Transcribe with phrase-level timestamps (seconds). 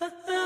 [0.00, 0.36] Uh-huh.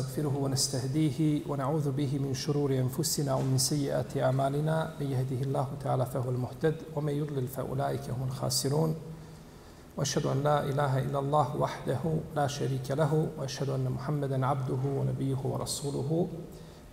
[0.00, 4.96] ونستغفره ونستهديه ونعوذ به من شرور أنفسنا ومن سيئات أعمالنا.
[5.00, 8.94] من يهده الله تعالى فهو المهتد ومن يضلل فأولئك هم الخاسرون.
[9.96, 12.00] وأشهد أن لا إله إلا الله وحده
[12.36, 16.28] لا شريك له وأشهد أن محمدا عبده ونبيه ورسوله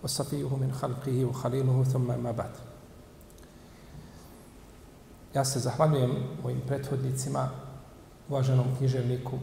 [0.04, 2.52] وصفيه من خلقه وخليله ثم ما بعد.
[5.34, 6.12] Ja se zahvaljujem
[6.42, 7.48] mojim prethodnicima,
[8.28, 9.38] uvaženom književniku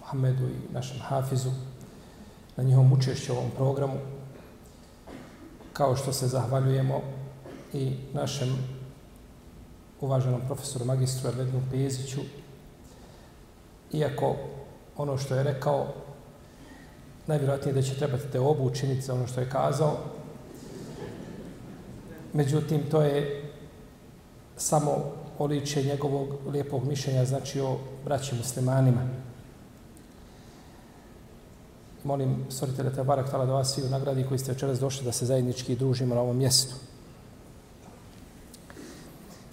[0.00, 1.50] Muhammedu i našem Hafizu,
[2.56, 3.98] na njihovom učešću u ovom programu,
[5.72, 7.00] kao što se zahvaljujemo
[7.72, 8.56] i našem
[10.00, 12.20] uvaženom profesoru magistru Erlednu Peziću,
[13.92, 14.36] iako
[14.96, 15.86] ono što je rekao,
[17.26, 19.96] najvjerojatnije da će trebati te obu učiniti za ono što je kazao,
[22.32, 23.52] međutim, to je
[24.56, 29.25] samo oliče njegovog lijepog mišljenja, znači o braći muslimanima
[32.06, 35.12] molim stvoritelja te barak tala da vas svi u nagradi koji ste večeras došli da
[35.12, 36.74] se zajednički družimo na ovom mjestu.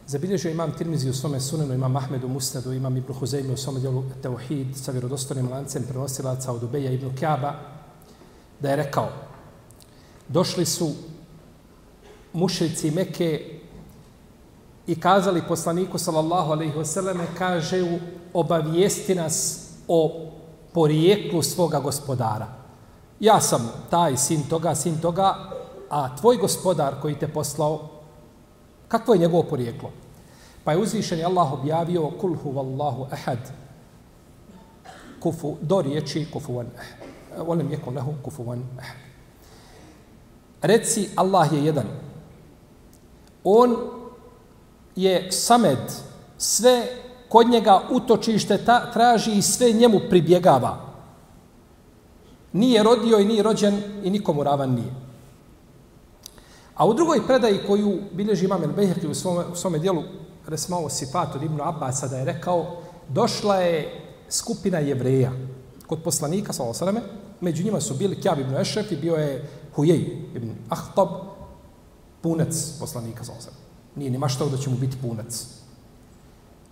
[0.08, 4.04] Zabilježio imam Tirmizi u svome sunenu, imam Ahmedu Musnadu, imam Ibn Huzeymi u svome djelu
[4.22, 7.54] Teuhid sa vjerodostanim lancem prenosilaca od Ubeja Ibn Kjaba,
[8.60, 9.10] da je rekao,
[10.28, 10.92] došli su
[12.34, 13.60] mušici Mekke
[14.88, 18.00] i kazali poslaniku sallallahu alaihi wasallam, kaže
[18.34, 20.30] obavijesti nas o
[20.74, 22.48] porijeklu svoga gospodara.
[23.20, 25.36] Ja sam taj sin toga, sin toga,
[25.90, 27.80] a tvoj gospodar koji te poslao,
[28.88, 29.90] kakvo je njegovo porijeklo?
[30.64, 33.38] Pa je uzvišen Allah objavio kul huvallahu ahad
[35.20, 37.48] kufu, do riječi kufuvan ahad.
[37.48, 38.98] Volim je lehu kufuvan ahad.
[40.62, 41.86] Reci Allah je jedan.
[43.44, 43.76] On
[44.96, 45.92] je samed
[46.38, 46.88] sve
[47.34, 50.78] kod njega utočište ta, traži i sve njemu pribjegava.
[52.54, 54.94] Nije rodio i nije rođen i nikomu ravan nije.
[56.76, 60.04] A u drugoj predaji koju bilježi imam El-Behirki u svome, u svome dijelu
[60.48, 65.32] Resmao Sifat od Ibnu Abbasa da je rekao došla je skupina jevreja
[65.88, 67.02] kod poslanika, sallahu sallame,
[67.42, 70.06] među njima su bili Kjab ibn Ešef i bio je Hujej
[70.36, 71.10] ibn Ahtab,
[72.22, 73.64] punac poslanika, sallahu sallame.
[73.96, 75.46] Nije ni maštao da će mu biti punac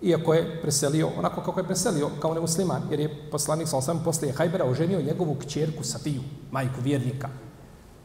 [0.02, 4.32] iako je preselio onako kako je preselio kao nemusliman, jer je poslanik sa osam poslije
[4.32, 6.20] Hajbera oženio njegovu kćerku Safiju,
[6.50, 7.28] majku vjernika.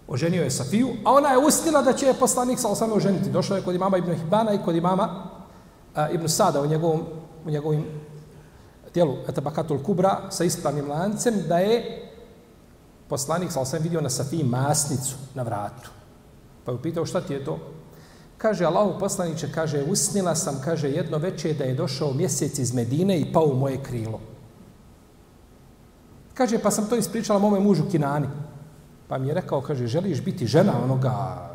[0.08, 3.30] Oženio je Safiju, a ona je ustila da će je poslanik sa osam oženiti.
[3.30, 5.24] Došao je kod imama Ibn Hibana i kod imama
[5.96, 7.04] a, Ibn Sada u, njegovom,
[7.46, 7.86] u njegovim
[8.92, 12.10] tijelu Etabakatul Kubra sa ispravnim lancem da je
[13.08, 15.90] poslanik sa osam vidio na Safiji masnicu na vratu.
[16.66, 17.60] Pa je upitao šta ti je to?
[18.38, 23.20] Kaže Allahu poslanice, kaže, usnila sam, kaže, jedno veče da je došao mjesec iz Medine
[23.20, 24.20] i pao u moje krilo.
[26.34, 28.28] Kaže, pa sam to ispričala mome mužu Kinani.
[29.08, 31.50] Pa mi je rekao, kaže, želiš biti žena onoga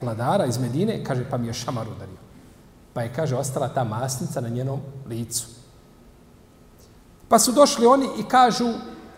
[0.00, 1.04] vladara iz Medine?
[1.04, 2.18] Kaže, pa mi je šamar udario.
[2.92, 5.46] Pa je, kaže, ostala ta masnica na njenom licu.
[7.28, 8.66] Pa su došli oni i kažu,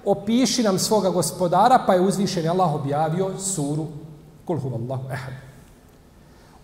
[0.04, 3.86] opiši nam svoga gospodara, pa je uzvišen Allah objavio suru
[4.44, 5.51] Kul huvallahu ehad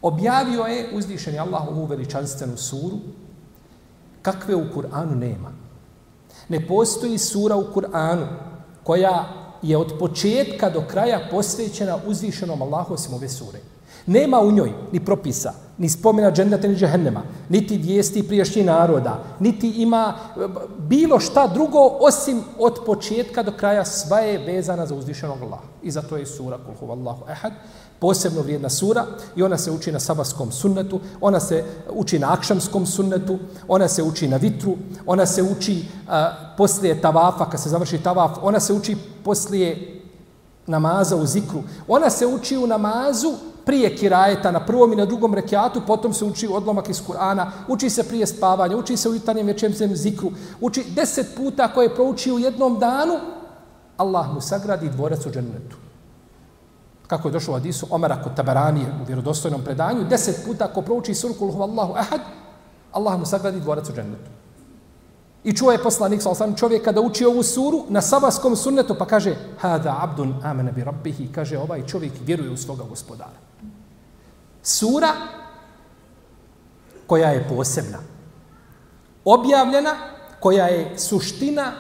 [0.03, 2.99] objavio je uzvišeni Allah ovu veličanstvenu suru
[4.23, 5.53] kakve u Kur'anu nema.
[6.49, 8.27] Ne postoji sura u Kur'anu
[8.85, 9.29] koja
[9.63, 13.59] je od početka do kraja posvećena uzvišenom Allahu osim ove sure.
[14.07, 19.71] Nema u njoj ni propisa, ni spomena džendata ni džehennema, niti vijesti prijašnjih naroda, niti
[19.71, 20.41] ima e,
[20.79, 25.63] bilo šta drugo osim od početka do kraja sva je vezana za uzvišenog Allaha.
[25.83, 27.53] I zato je sura Kulhu Allahu Ehad
[27.99, 29.07] posebno vrijedna sura
[29.37, 34.03] i ona se uči na sabaskom sunnetu, ona se uči na akšamskom sunnetu, ona se
[34.03, 36.13] uči na vitru, ona se uči uh,
[36.57, 40.01] poslije tavafa, kad se završi tavaf, ona se uči poslije
[40.67, 41.63] namaza u zikru.
[41.89, 43.35] Ona se uči u namazu
[43.65, 47.91] prije kirajeta na prvom i na drugom rekiatu, potom se uči odlomak iz Kur'ana, uči
[47.91, 50.31] se prije spavanja, uči se u jutarnjem večerjem zikru,
[50.61, 53.19] uči deset puta koje prouči u jednom danu,
[53.97, 55.88] Allah mu sagradi dvorac u džennetu
[57.09, 61.15] kako je došlo u Adisu Omara kod Tabaranije u vjerodostojnom predanju, deset puta ako prouči
[61.15, 62.21] suru kul Allahu ahad,
[62.93, 64.31] Allah mu sagradi dvorac u džennetu.
[65.45, 69.07] I čuo je poslanik sa osam čovjeka da uči ovu suru na sabaskom sunnetu, pa
[69.07, 73.39] kaže, hada abdun amene bi rabbihi, kaže, ovaj čovjek vjeruje u svoga gospodara.
[74.63, 75.13] Sura
[77.07, 77.99] koja je posebna,
[79.25, 79.95] objavljena,
[80.41, 81.73] koja je suština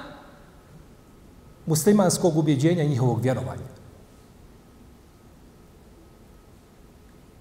[1.66, 3.77] muslimanskog ubjeđenja i njihovog vjerovanja.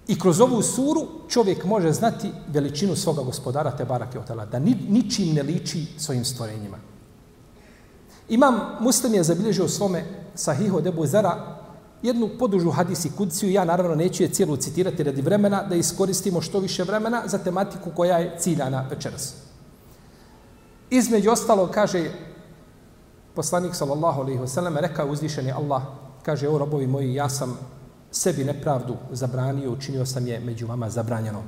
[0.07, 4.75] I kroz ovu suru čovjek može znati veličinu svoga gospodara te barake otala, da ni,
[4.89, 6.77] ničim ne liči svojim stvorenjima.
[8.29, 10.03] Imam muslim je zabilježio u svome
[10.35, 11.57] sahihu debu zara
[12.01, 16.59] jednu podužu hadisi kudciju, ja naravno neću je cijelu citirati radi vremena, da iskoristimo što
[16.59, 19.33] više vremena za tematiku koja je ciljana večeras.
[20.89, 22.11] Između ostalo kaže
[23.35, 25.81] poslanik sallallahu alaihi wasallam, rekao uzvišeni Allah,
[26.23, 27.59] kaže, o robovi moji, ja sam
[28.11, 31.43] sebi nepravdu zabranio, učinio sam je među vama zabranjeno.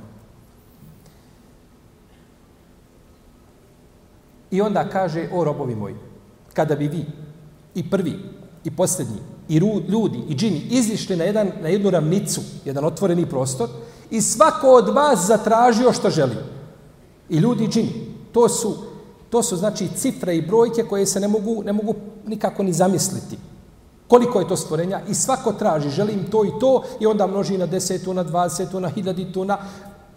[4.50, 5.94] I onda kaže, o robovi moji,
[6.54, 7.06] kada bi vi
[7.74, 8.18] i prvi
[8.64, 9.18] i posljednji
[9.48, 9.56] i
[9.88, 13.68] ljudi i džini izišli na, jedan, na jednu ravnicu, jedan otvoreni prostor
[14.10, 16.36] i svako od vas zatražio što želi.
[17.28, 17.92] I ljudi i džini,
[18.32, 18.76] to su,
[19.30, 21.94] to su znači cifre i brojke koje se ne mogu, ne mogu
[22.26, 23.38] nikako ni zamisliti.
[24.10, 25.00] Koliko je to stvorenja?
[25.08, 28.88] I svako traži, želim to i to, i onda množi na desetu, na dvadesetu, na
[28.88, 29.58] hiljaditu, na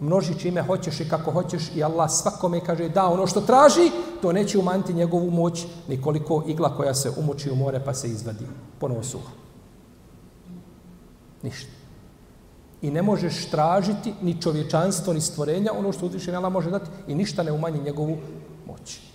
[0.00, 3.90] množi čime hoćeš i kako hoćeš i Allah svakome kaže da ono što traži,
[4.22, 8.46] to neće umanjiti njegovu moć, nikoliko igla koja se umoči u more pa se izvadi
[8.78, 9.30] ponovo suha.
[11.42, 11.70] Ništa.
[12.82, 17.14] I ne možeš tražiti ni čovječanstvo, ni stvorenja, ono što uzvišen Allah može dati i
[17.14, 18.16] ništa ne umanji njegovu
[18.66, 19.13] moć.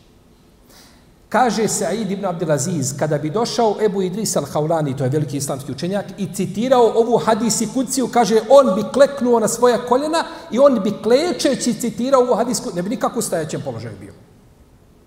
[1.30, 6.06] Kaže Sa'id ibn Abdelaziz, kada bi došao Ebu Idris al-Haulani, to je veliki islamski učenjak,
[6.18, 10.94] i citirao ovu hadisi kuciju, kaže, on bi kleknuo na svoja koljena i on bi
[11.04, 14.14] klečeći citirao ovu hadisku, ne bi nikako stajaćem položaju bio.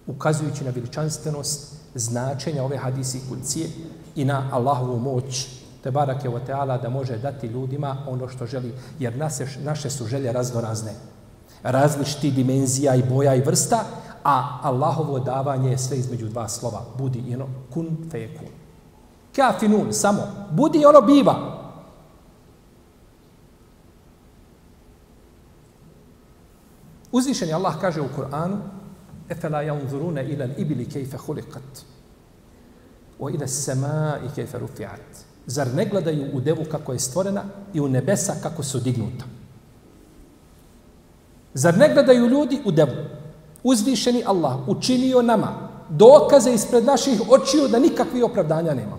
[0.07, 3.69] Ukazujući na veličanstvenost značenja ove hadisi kucije
[4.17, 5.47] i na Allahovu moć,
[5.83, 9.91] te barak je o teala da može dati ljudima ono što želi, jer naše, naše
[9.91, 10.93] su želje raznorazne
[11.63, 13.85] različiti dimenzija i boja i vrsta,
[14.25, 16.83] a Allahovo davanje je sve između dva slova.
[16.99, 18.49] Budi i ono kun fe kun.
[19.37, 20.23] Kafinun, samo.
[20.51, 21.35] Budi i ono biva.
[27.13, 28.57] Uzvišeni Allah kaže u Kur'anu
[29.29, 31.85] Efela janzuruna ila ibili kejfe hulikat
[33.19, 35.25] o ila sema i kejfe rufiat.
[35.47, 37.43] Zar ne gledaju u devu kako je stvorena
[37.75, 39.25] i u nebesa kako su dignuta?
[41.55, 43.22] Zar ne gledaju ljudi u devu?
[43.63, 48.97] Uzvišeni Allah učinio nama dokaze ispred naših očiju da nikakvi opravdanja nema.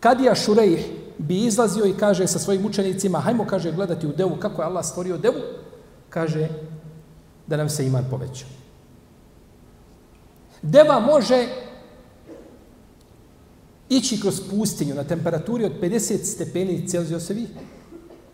[0.00, 0.84] Kadija Šurejh
[1.18, 4.84] bi izlazio i kaže sa svojim učenicima, hajmo, kaže, gledati u devu, kako je Allah
[4.84, 5.40] stvorio devu,
[6.10, 6.48] kaže
[7.46, 8.44] da nam se iman poveća.
[10.62, 11.46] Deva može
[13.88, 17.48] ići kroz pustinju na temperaturi od 50 stepeni Celzijosevih,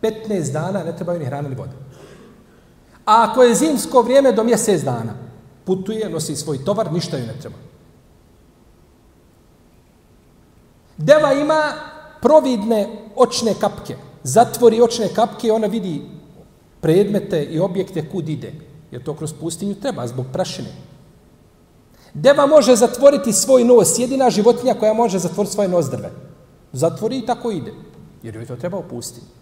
[0.03, 1.73] 15 dana ne trebaju ni hrana ni voda.
[3.05, 5.15] A ako je zimsko vrijeme do mjesec dana,
[5.71, 7.57] putuje, nosi svoj tovar, ništa joj ne treba.
[10.99, 11.61] Deva ima
[12.23, 13.95] providne očne kapke.
[14.23, 16.03] Zatvori očne kapke i ona vidi
[16.81, 18.53] predmete i objekte kud ide.
[18.91, 20.75] Jer to kroz pustinju treba, zbog prašine.
[22.15, 23.99] Deva može zatvoriti svoj nos.
[23.99, 26.11] Jedina životinja koja može zatvoriti svoje nozdrve.
[26.73, 27.75] Zatvori i tako ide.
[28.23, 29.40] Jer joj to treba u pustinju.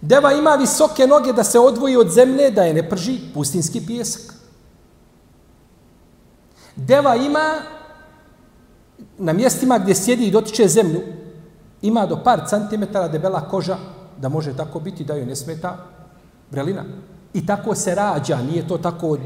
[0.00, 4.34] Deva ima visoke noge da se odvoji od zemlje, da je ne prži pustinski pjesak.
[6.76, 7.54] Deva ima
[9.18, 11.00] na mjestima gdje sjedi i dotiče zemlju,
[11.82, 13.76] ima do par centimetara debela koža
[14.18, 15.76] da može tako biti da joj ne smeta
[16.50, 16.84] vrelina.
[17.34, 19.20] I tako se rađa, nije to tako od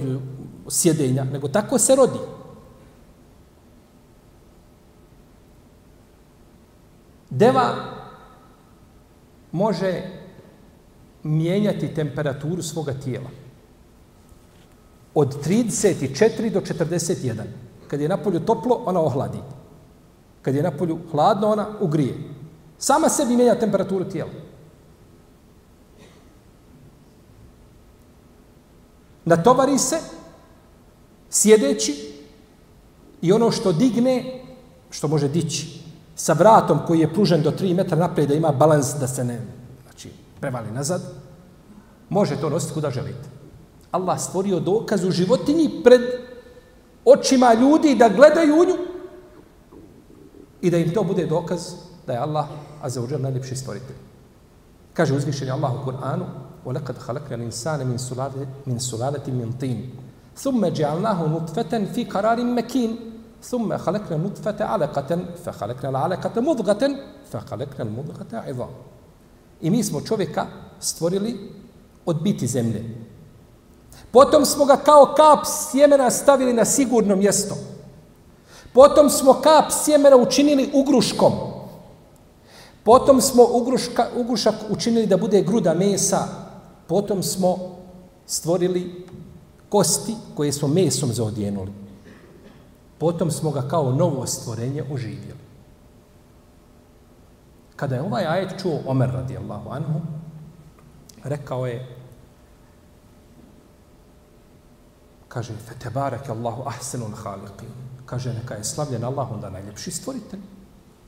[0.69, 2.19] sjedenja, nego tako se rodi.
[7.31, 7.75] Deva
[9.53, 10.22] može
[11.23, 13.31] mijenjati temperaturu svoga tijela.
[15.15, 17.43] Od 34 do 41.
[17.89, 19.39] Kad je napolju toplo, ona ohladi.
[20.43, 22.15] Kad je napolju hladno, ona ugrije.
[22.79, 24.31] Sama sebi mijenja temperaturu tijela.
[29.25, 29.97] Natovari se,
[31.31, 32.13] sjedeći,
[33.23, 34.41] i ono što digne,
[34.91, 35.83] što može dići,
[36.17, 39.62] sa vratom koji je pružen do 3 metra naprijed, da ima balans da se ne
[40.42, 41.02] prevali nazad,
[42.10, 43.30] može to nositi kuda želite.
[43.92, 46.02] Allah stvorio dokaz u životinji pred
[47.06, 48.78] očima ljudi da gledaju u nju
[50.62, 51.74] i da im to bude dokaz
[52.08, 52.46] da je Allah,
[52.82, 53.96] a za uđer, najljepši stvoritelj.
[54.94, 56.26] Kaže uzvišenje Allah u Kur'anu,
[56.66, 59.80] وَلَقَدْ خَلَقْنَا الْإِنسَانَ مِنْ سُلَالَةٍ مِنْ سُلَالَةٍ مِنْ طِينٍ
[60.36, 62.92] ثُمَّ جَعَلْنَاهُ نُطْفَةً فِي قَرَارٍ مَكِينٍ
[63.42, 65.12] ثُمَّ خَلَقْنَا النُّطْفَةَ عَلَقَةً
[65.46, 66.84] فَخَلَقْنَا الْعَلَقَةَ مُضْغَةً
[67.32, 68.82] فَخَلَقْنَا الْمُضْغَةَ عِظَامًا
[69.63, 70.47] I mi smo čovjeka
[70.81, 71.51] stvorili
[72.07, 72.85] od biti zemlje.
[74.11, 77.55] Potom smo ga kao kap sjemena stavili na sigurno mjesto.
[78.73, 81.33] Potom smo kap sjemena učinili ugruškom.
[82.83, 86.29] Potom smo ugruška, ugrušak učinili da bude gruda mesa.
[86.87, 87.57] Potom smo
[88.27, 89.07] stvorili
[89.69, 91.73] kosti koje smo mesom zaodjenuli.
[92.99, 95.42] Potom smo ga kao novo stvorenje oživjeli.
[97.83, 100.01] Kada je ovaj ajet čuo Omer radijallahu anhu,
[101.25, 101.97] rekao je,
[105.29, 107.73] kaže, fetebarek Allahu ahsenul haliqin.
[108.07, 110.41] Kaže, neka je slavljen Allah, onda najljepši stvoritelj.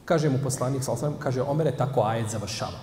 [0.04, 0.82] Kaže mu poslanik,
[1.18, 2.80] kaže, Omer je tako ajet završava.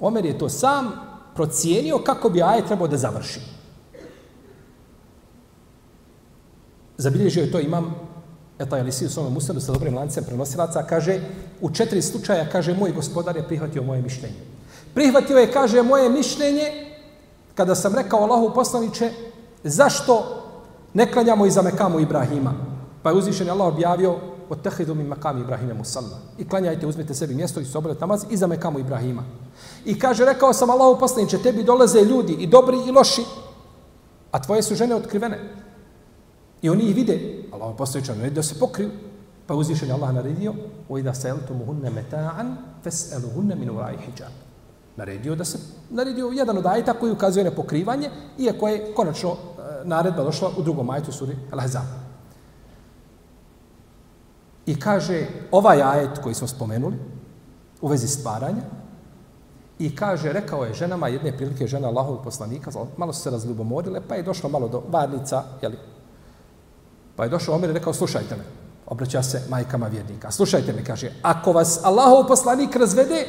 [0.00, 0.90] Omer je to sam
[1.34, 3.40] procijenio kako bi ajet trebao da završi.
[6.98, 7.94] Zabilježio je to imam
[8.62, 11.20] Eta je lisi u svome musnadu sa dobrim lancem prenosilaca, kaže,
[11.60, 14.38] u četiri slučaja, kaže, moj gospodar je prihvatio moje mišljenje.
[14.94, 16.68] Prihvatio je, kaže, moje mišljenje,
[17.54, 19.10] kada sam rekao Allahu poslaniće,
[19.64, 20.42] zašto
[20.94, 22.54] ne klanjamo iza Mekamu Ibrahima?
[23.02, 24.16] Pa je uzvišen Allah objavio,
[24.48, 26.18] od tehidu mi Mekami Ibrahima musalla.
[26.38, 29.24] I klanjajte, uzmite sebi mjesto i se obavljate namaz iza Mekamu Ibrahima.
[29.84, 33.22] I kaže, rekao sam Allahu poslaniće, tebi dolaze ljudi i dobri i loši,
[34.30, 35.38] a tvoje su žene otkrivene.
[36.62, 38.90] I oni ih vide, Allah postojičan, ne ono da se pokriju.
[39.46, 40.54] Pa uzvišen je Allah naredio,
[40.88, 44.32] o i da se eltumuhunne meta'an, fes'eluhunne min uraj hijab.
[44.96, 45.58] Naredio da se,
[45.90, 49.34] naredio jedan od ajta koji ukazuje na pokrivanje, iako je konačno e,
[49.84, 51.84] naredba došla u drugom ajtu suri Al-Hazam.
[54.66, 56.96] I kaže, ovaj ajet koji smo spomenuli,
[57.80, 58.62] u vezi stvaranja,
[59.78, 64.14] i kaže, rekao je ženama, jedne prilike žena Allahovog poslanika, malo su se razljubomorile, pa
[64.14, 65.76] je došlo malo do varnica, jeli,
[67.16, 68.42] Pa je došao Omer i rekao, slušajte me.
[68.86, 70.30] Obraća se majkama vjernika.
[70.30, 73.26] Slušajte me, kaže, ako vas Allahov poslanik razvede,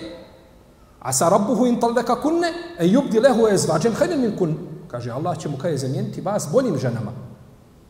[1.00, 2.48] a sa rabbuhu in taldaka kunne,
[2.80, 4.58] e yubdi lehu e zvađen hajden min kun.
[4.88, 7.12] Kaže, Allah će mu kaj zamijeniti vas boljim ženama.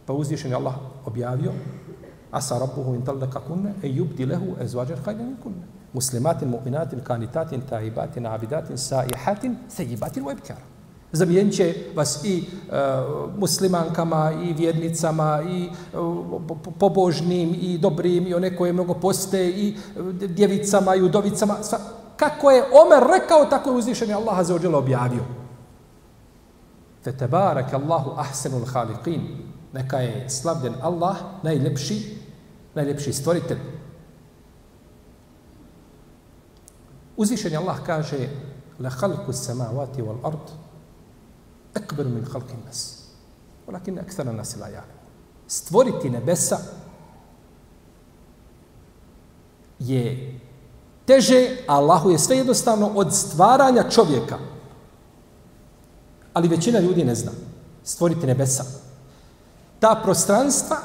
[0.06, 0.74] Pa uzvišen je Allah
[1.06, 1.52] objavio,
[2.32, 5.68] a sa rabbuhu in taldaka kunne, e yubdi lehu e zvađen hajden min kunne.
[5.94, 10.73] Muslimatin, mu'minatin, kanitatin, ta'ibatin, abidatin, sa'ihatin, sejibatin, webkara
[11.14, 12.44] zamijenit će vas i e,
[13.38, 15.70] muslimankama, i vjernicama, i e,
[16.80, 21.64] pobožnim, i dobrim, i one koje mnogo poste, i e, djevicama, i udovicama.
[21.64, 21.80] Sva,
[22.18, 25.24] kako je Omer rekao, tako je uzvišen je Allah za ođele objavio.
[27.04, 29.22] Fetebarak Allahu ahsenul haliqin.
[29.74, 32.18] Neka je slavljen Allah, najljepši,
[32.76, 33.58] najljepši stvoritelj.
[37.18, 38.30] Uzvišen je Allah kaže,
[38.80, 40.64] la halku samavati wal ardu
[41.76, 43.04] ekberu min halkin nas.
[43.68, 44.84] Olakin ekstara nas ila ja.
[45.48, 46.58] Stvoriti nebesa
[49.80, 50.40] je
[51.06, 54.38] teže, Allahu je sve jednostavno od stvaranja čovjeka.
[56.34, 57.32] Ali većina ljudi ne zna.
[57.84, 58.64] Stvoriti nebesa.
[59.80, 60.78] Ta prostranstva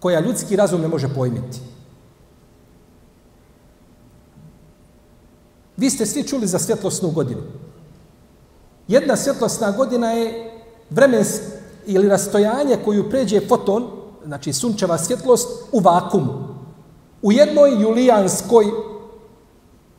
[0.00, 1.60] koja ljudski razum ne može pojmiti.
[5.76, 7.42] Vi ste svi čuli za svjetlosnu godinu.
[8.88, 10.52] Jedna svjetlosna godina je
[10.90, 11.40] vremens
[11.86, 13.86] ili rastojanje koju pređe foton,
[14.24, 16.32] znači sunčeva svjetlost, u vakumu.
[17.22, 18.64] U jednoj julijanskoj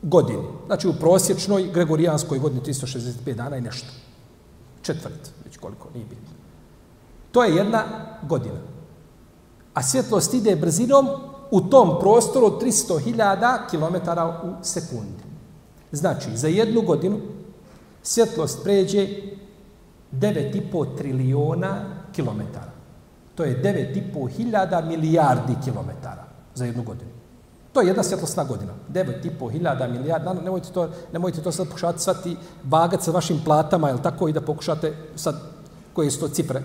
[0.02, 0.42] godini.
[0.66, 3.88] Znači u prosječnoj gregorijanskoj godini 365 dana i nešto.
[4.82, 6.34] Četvrt, već koliko, nije bitno.
[7.32, 7.84] To je jedna
[8.22, 8.60] godina.
[9.74, 11.08] A svjetlost ide brzinom
[11.50, 14.10] u tom prostoru 300.000 km
[14.48, 15.24] u sekundi.
[15.92, 17.20] Znači, za jednu godinu
[18.04, 19.08] svjetlost pređe
[20.12, 21.74] 9,5 trilijona
[22.12, 22.72] kilometara.
[23.34, 27.10] To je 9,5 hiljada milijardi kilometara za jednu godinu.
[27.72, 28.72] To je jedna svjetlosna godina.
[28.92, 30.32] 9,5 hiljada milijarda.
[30.32, 34.40] Nemojte to, nemojte to sad pokušati svati vagat sa vašim platama, jel tako, i da
[34.40, 35.34] pokušate sad
[35.92, 36.62] koje su to cifre.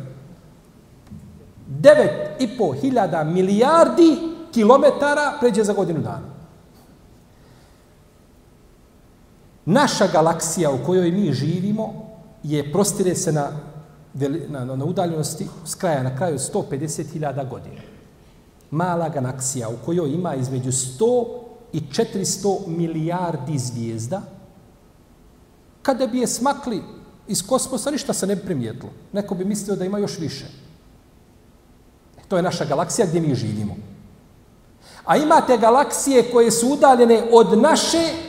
[1.81, 4.17] 9,5 hiljada milijardi
[4.53, 6.38] kilometara pređe za godinu dana.
[9.72, 11.94] Naša galaksija u kojoj mi živimo
[12.44, 13.52] je prostire se na,
[14.50, 17.82] na, na udaljenosti s kraja na kraju 150.000 godina.
[18.72, 21.26] Mala galaksija u kojoj ima između 100
[21.74, 24.22] i 400 milijardi zvijezda,
[25.82, 26.82] kada bi je smakli
[27.28, 28.92] iz kosmosa, ništa se ne bi primijetilo.
[29.14, 30.46] Neko bi mislio da ima još više.
[32.18, 33.76] E, to je naša galaksija gdje mi živimo.
[35.06, 38.29] A imate galaksije koje su udaljene od naše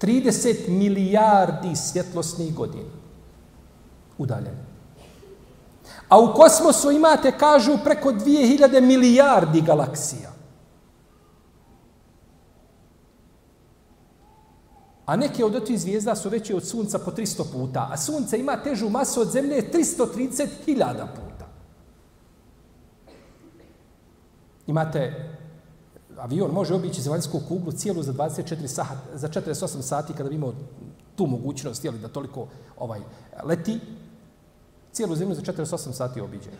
[0.00, 3.00] 30 milijardi svjetlosnih godina.
[4.18, 4.70] udaljeni.
[6.08, 10.30] A u kosmosu imate, kažu, preko 2000 milijardi galaksija.
[15.06, 17.88] A neke od otih zvijezda su veće od sunca po 300 puta.
[17.92, 21.46] A sunce ima težu masu od zemlje 330.000 puta.
[24.66, 25.30] Imate
[26.20, 30.52] avion može obići zemaljsku kuglu cijelu za 24 sat, za 48 sati kada bi imao
[31.16, 32.46] tu mogućnost jeli, da toliko
[32.78, 33.00] ovaj
[33.44, 33.80] leti,
[34.92, 36.50] cijelu zemlju za 48 sati obiđe.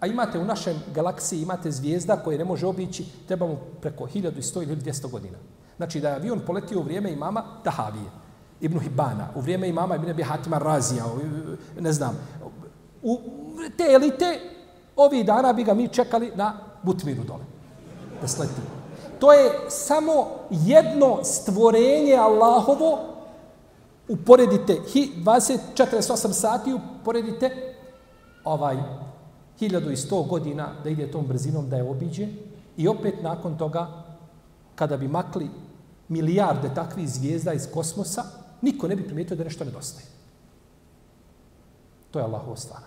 [0.00, 4.76] A imate u našem galaksiji, imate zvijezda koje ne može obići, trebamo preko 1100 ili
[4.76, 5.38] 1200 godina.
[5.76, 8.10] Znači da je avion poletio u vrijeme imama Tahavije,
[8.60, 11.04] Ibn Hibana, u vrijeme imama Ibn Hatima Razija,
[11.80, 12.18] ne znam,
[13.02, 13.20] u
[13.76, 14.40] te elite,
[14.96, 17.44] ovih dana bi ga mi čekali na Butmiru dole,
[18.20, 18.73] da sleti.
[19.24, 22.98] To je samo jedno stvorenje Allahovo,
[24.08, 27.74] uporedite 24-8 sati, uporedite
[28.44, 28.76] ovaj
[29.60, 32.28] 1100 godina da ide tom brzinom da je obiđe
[32.76, 34.04] i opet nakon toga
[34.74, 35.50] kada bi makli
[36.08, 38.24] milijarde takvih zvijezda iz kosmosa,
[38.62, 40.06] niko ne bi primijetio da nešto nedostaje.
[42.10, 42.82] To je Allahovo stvar.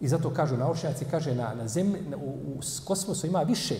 [0.00, 3.76] I zato kažu naučnjaci, kaže na, na zemlji, na, u, u kosmosu ima više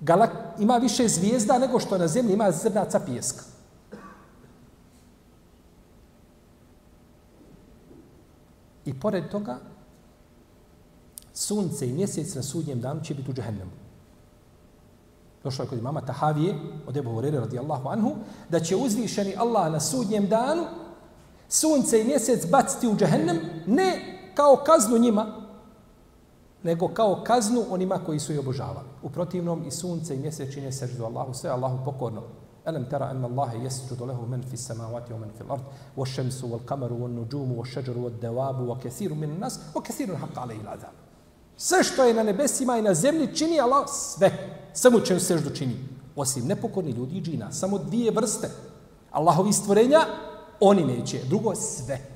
[0.00, 3.42] galak, ima više zvijezda nego što na zemlji ima zrnaca pijeska.
[8.84, 9.58] I pored toga,
[11.34, 13.70] sunce i mjesec na sudnjem danu će biti u džehennemu.
[15.44, 16.54] Došlo je kod imama Tahavije,
[16.86, 18.16] od Ebu Horeira radijallahu anhu,
[18.48, 20.64] da će uzvišeni Allah na sudnjem danu
[21.48, 25.45] sunce i mjesec baciti u džehennem, ne kao kaznu njima,
[26.66, 28.88] nego kao kaznu onima koji su je obožavali.
[29.02, 32.22] U protivnom i sunce i mjesec čine seždu Allahu, sve Allahu pokorno.
[32.64, 35.62] Alam tara anna Allahe yasjudu lahu man fi samawati wa man fi al-ard
[35.96, 39.82] wa shamsu wal qamaru wan nujumu wa shajaru wad dawabu wa kathirun min nas wa
[39.82, 40.94] kathirun haqqa alayhi al-azab.
[41.56, 44.30] Sve što je na nebesima i na zemlji čini Allah sve.
[44.72, 45.76] Samo čemu seždu čini.
[46.16, 47.52] Osim nepokorni ljudi i džina.
[47.52, 48.50] Samo dvije vrste.
[49.10, 50.00] Allahovi stvorenja,
[50.60, 51.20] oni neće.
[51.28, 52.15] Drugo, sve.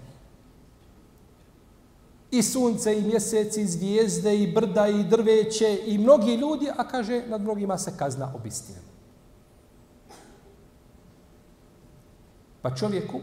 [2.30, 7.22] I sunce, i mjesec, i zvijezde, i brda, i drveće, i mnogi ljudi, a kaže,
[7.26, 8.82] nad mnogima se kazna obistinem.
[12.62, 13.20] Pa čovjeku,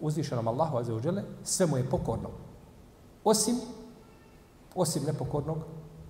[0.00, 2.30] uzvišenom Allahu azzawajal, sve mu je pokorno.
[3.24, 3.56] Osim
[4.76, 5.58] osim nepokornog,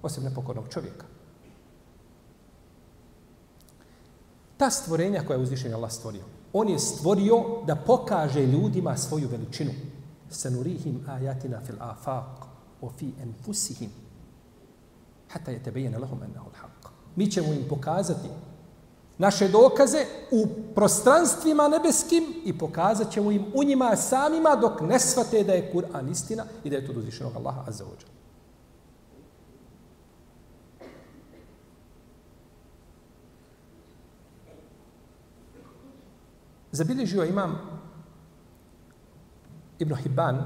[0.02, 1.06] osim nepokornog čovjeka.
[4.56, 6.22] Ta stvorenja koja je uzvišen Allah stvorio,
[6.52, 9.70] on je stvorio da pokaže ljudima svoju veličinu.
[10.30, 12.46] Sanurihim ayatina fil afaq
[12.82, 13.90] wa fi anfusihim
[15.28, 16.90] hatta yatabayyana tebejene lahum ennehu l'haq.
[17.16, 18.28] Mi ćemo im pokazati
[19.18, 25.44] naše dokaze u prostranstvima nebeskim i pokazat ćemo im u njima samima dok ne svate
[25.44, 28.16] da je Kur'an istina i da je to uzvišenog Allaha azza wa
[36.72, 37.75] Zabilježio imam
[39.78, 40.42] Ibn Hibban,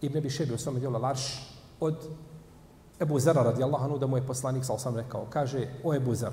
[0.00, 1.22] Ibn Abi Šebi u svome djelu Larš,
[1.80, 1.96] od
[3.00, 6.32] Ebu Zara radijallahu anhu, da mu je poslanik, sa osam rekao, kaže, o Ebu Zar,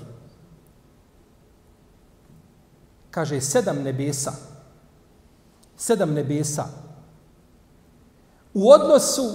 [3.12, 4.32] kaže, sedam nebesa,
[5.78, 6.66] sedam nebesa,
[8.54, 9.32] u odnosu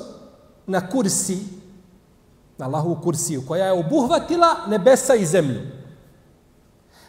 [0.67, 1.39] na kursi,
[2.59, 5.61] na Allahovu kursiju, koja je obuhvatila nebesa i zemlju.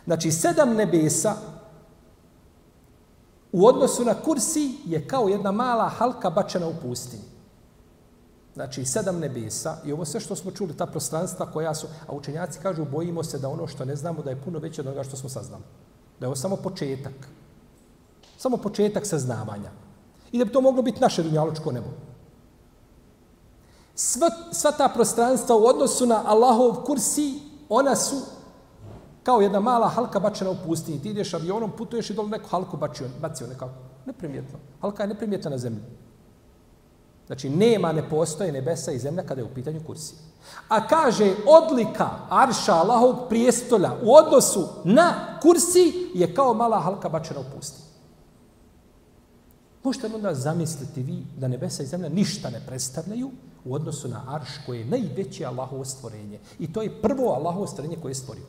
[0.06, 1.36] Znači, sedam nebesa,
[3.56, 7.24] u odnosu na kursi je kao jedna mala halka bačena u pustinji.
[8.54, 12.60] Znači, sedam nebesa i ovo sve što smo čuli, ta prostranstva koja su, a učenjaci
[12.60, 15.18] kažu, bojimo se da ono što ne znamo da je puno veće od onoga što
[15.18, 15.64] smo saznali.
[16.20, 17.14] Da je ovo samo početak.
[18.38, 19.72] Samo početak saznavanja.
[20.32, 21.90] I da bi to moglo biti naše dunjaločko nebo.
[23.96, 27.40] Sva, sva ta prostranstva u odnosu na Allahov kursi,
[27.70, 28.16] ona su
[29.26, 31.02] kao jedna mala halka bačena u pustinji.
[31.02, 33.74] Ti ideš avionom, putuješ i dole neku halku bacio, bacio nekako.
[34.06, 34.60] Neprimjetno.
[34.82, 35.82] Halka je neprimjetna na zemlji.
[37.28, 40.20] Znači, nema, ne postoje nebesa i zemlja kada je u pitanju kursija.
[40.68, 47.40] A kaže, odlika Arša Allahovog prijestolja u odnosu na kursi je kao mala halka bačena
[47.40, 47.86] u pustinji.
[49.84, 53.32] Možete onda zamisliti vi da nebesa i zemlja ništa ne predstavljaju
[53.66, 56.40] u odnosu na Arš koje je najveće Allahovo stvorenje.
[56.60, 58.46] I to je prvo Allahovo stvorenje koje je stvorio.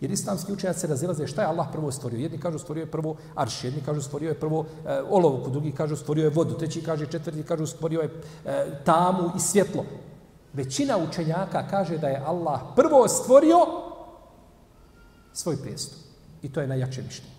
[0.00, 2.18] Jer islamski učenjaci se razilaze šta je Allah prvo stvorio.
[2.18, 5.96] Jedni kažu stvorio je prvo arš, jedni kažu stvorio je prvo e, olovku, drugi kažu
[5.96, 8.10] stvorio je vodu, treći kaže četvrti kažu stvorio je
[8.44, 9.84] e, tamu i svjetlo.
[10.52, 13.58] Većina učenjaka kaže da je Allah prvo stvorio
[15.32, 15.98] svoj prijestup.
[16.42, 17.34] I to je najjače mišljenje.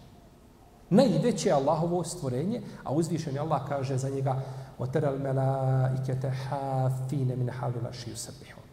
[0.89, 4.41] Najveće je Allahovo stvorenje, a uzvišen je Allah kaže za njega
[4.79, 8.65] وَتَرَ الْمَلَائِكَةَ حَافِينَ مِنْ حَوْلِ لَشِيُ سَبِّحُونَ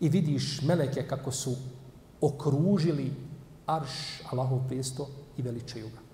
[0.00, 1.56] I vidiš meleke kako su
[2.25, 3.11] okružili
[3.65, 5.07] arš Allahov prijesto
[5.37, 6.05] i veličaju ga.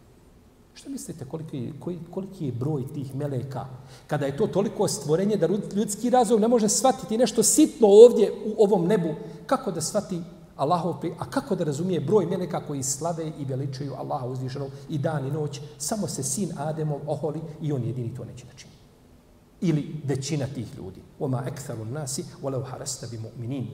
[0.73, 3.65] Što mislite koliki, koji, koliki je broj tih meleka?
[4.07, 8.63] Kada je to toliko stvorenje da ljudski razum ne može shvatiti nešto sitno ovdje u
[8.63, 10.21] ovom nebu, kako da shvati
[10.55, 11.13] Allahov pri...
[11.19, 15.31] A kako da razumije broj meleka koji slave i veličaju Allaha uzvišenog i dan i
[15.31, 15.61] noć?
[15.77, 18.73] Samo se sin Ademov oholi i on jedini to neće da čini.
[19.61, 21.01] Ili većina tih ljudi.
[21.19, 23.65] Oma ektharu nasi, walau harasta bi mu'minin.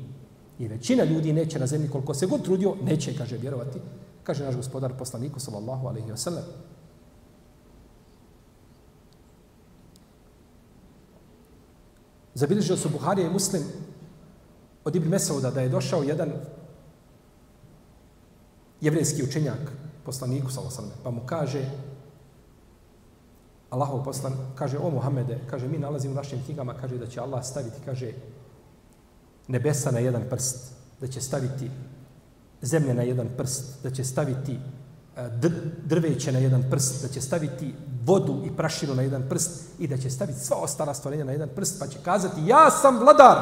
[0.60, 3.80] I većina ljudi neće na zemlji koliko se god trudio, neće, kaže, vjerovati.
[4.24, 6.43] Kaže naš gospodar poslaniku, sallallahu alaihi wa sallam.
[12.34, 13.63] Zabilježio su Buharija i Muslim
[14.86, 16.32] od Ibn Mesauda da je došao jedan
[18.82, 19.72] jevrijski učenjak
[20.06, 21.65] poslaniku sallallahu pa mu kaže
[23.70, 27.46] Allahov poslan kaže o Muhammede kaže mi nalazimo u našim knjigama kaže da će Allah
[27.46, 28.13] staviti kaže
[29.47, 31.71] nebesa na jedan prst da će staviti
[32.62, 34.60] zemlje na jedan prst da će staviti
[35.17, 35.29] e,
[35.86, 39.97] drveće na jedan prst da će staviti vodu i prašinu na jedan prst i da
[39.97, 43.38] će staviti sva ostala stvorenja na jedan prst pa će kazati ja sam vladar.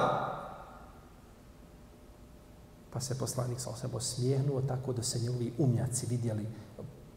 [2.93, 6.47] Pa se poslanik sa osam osmijehnuo tako da se njegovi umnjaci vidjeli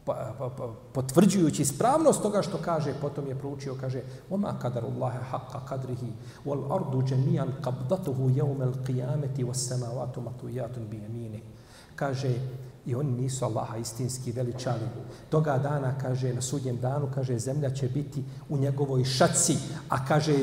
[0.09, 5.69] Pa, pa, pa, potvrđujući ispravnost toga što kaže, potom je proučio, kaže Oma kadarullahe haqqa
[5.69, 6.13] kadrihi
[6.47, 11.43] wal ardu jami'an qabdatuhu yawm al-qiyamati was samawati matwiyatun bi.
[11.97, 12.35] Kaže
[12.87, 14.89] i oni nisu Allaha istinski veličali.
[15.31, 19.57] Toga dana, kaže, na sudnjem danu, kaže, zemlja će biti u njegovoj šaci,
[19.89, 20.37] a kaže,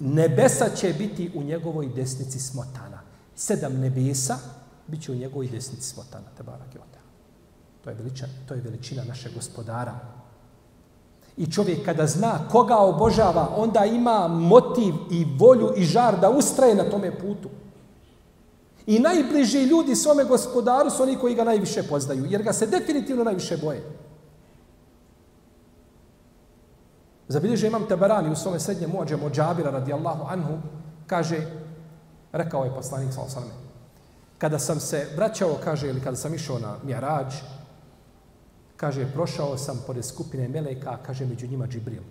[0.00, 3.02] nebesa će biti u njegovoj desnici smotana.
[3.36, 4.38] Sedam nebesa,
[4.86, 6.80] bit će u njegovoj desnici smotana, te barak je
[7.84, 9.94] To je, veliča, to je veličina našeg gospodara.
[11.36, 16.74] I čovjek kada zna koga obožava, onda ima motiv i volju i žar da ustraje
[16.74, 17.48] na tome putu.
[18.86, 23.24] I najbliži ljudi svome gospodaru su oni koji ga najviše poznaju, jer ga se definitivno
[23.24, 23.82] najviše boje.
[27.28, 30.58] Zabilježe imam Tabarani u svome srednjem mođem od Džabira radijallahu anhu,
[31.06, 31.46] kaže,
[32.32, 33.52] rekao je poslanik sa osaname,
[34.38, 37.34] kada sam se vraćao, kaže, ili kada sam išao na Mjarađ,
[38.80, 42.02] kaže, prošao sam pored skupine Meleka, kaže, među njima Džibril.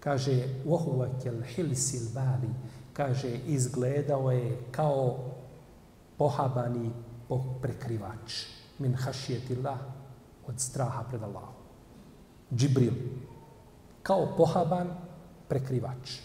[0.00, 0.34] Kaže,
[0.66, 2.50] vohuva kel hilsil vali,
[2.92, 5.18] kaže, izgledao je kao
[6.18, 6.90] pohabani
[7.62, 8.46] prekrivač
[8.78, 9.78] min hašijetillah
[10.46, 11.54] od straha pred Allahom.
[12.54, 12.94] Džibril,
[14.02, 14.90] kao pohaban
[15.48, 16.18] prekrivač.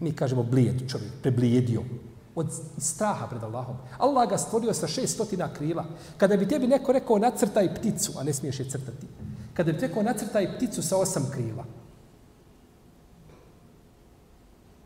[0.00, 1.82] Mi kažemo blijed čovjek, preblijedio
[2.34, 3.76] od straha pred Allahom.
[3.98, 5.84] Allah ga stvorio sa šest stotina krila.
[6.18, 9.06] Kada bi tebi neko rekao nacrtaj pticu, a ne smiješ je crtati,
[9.54, 11.64] kada bi rekao nacrtaj pticu sa osam krila,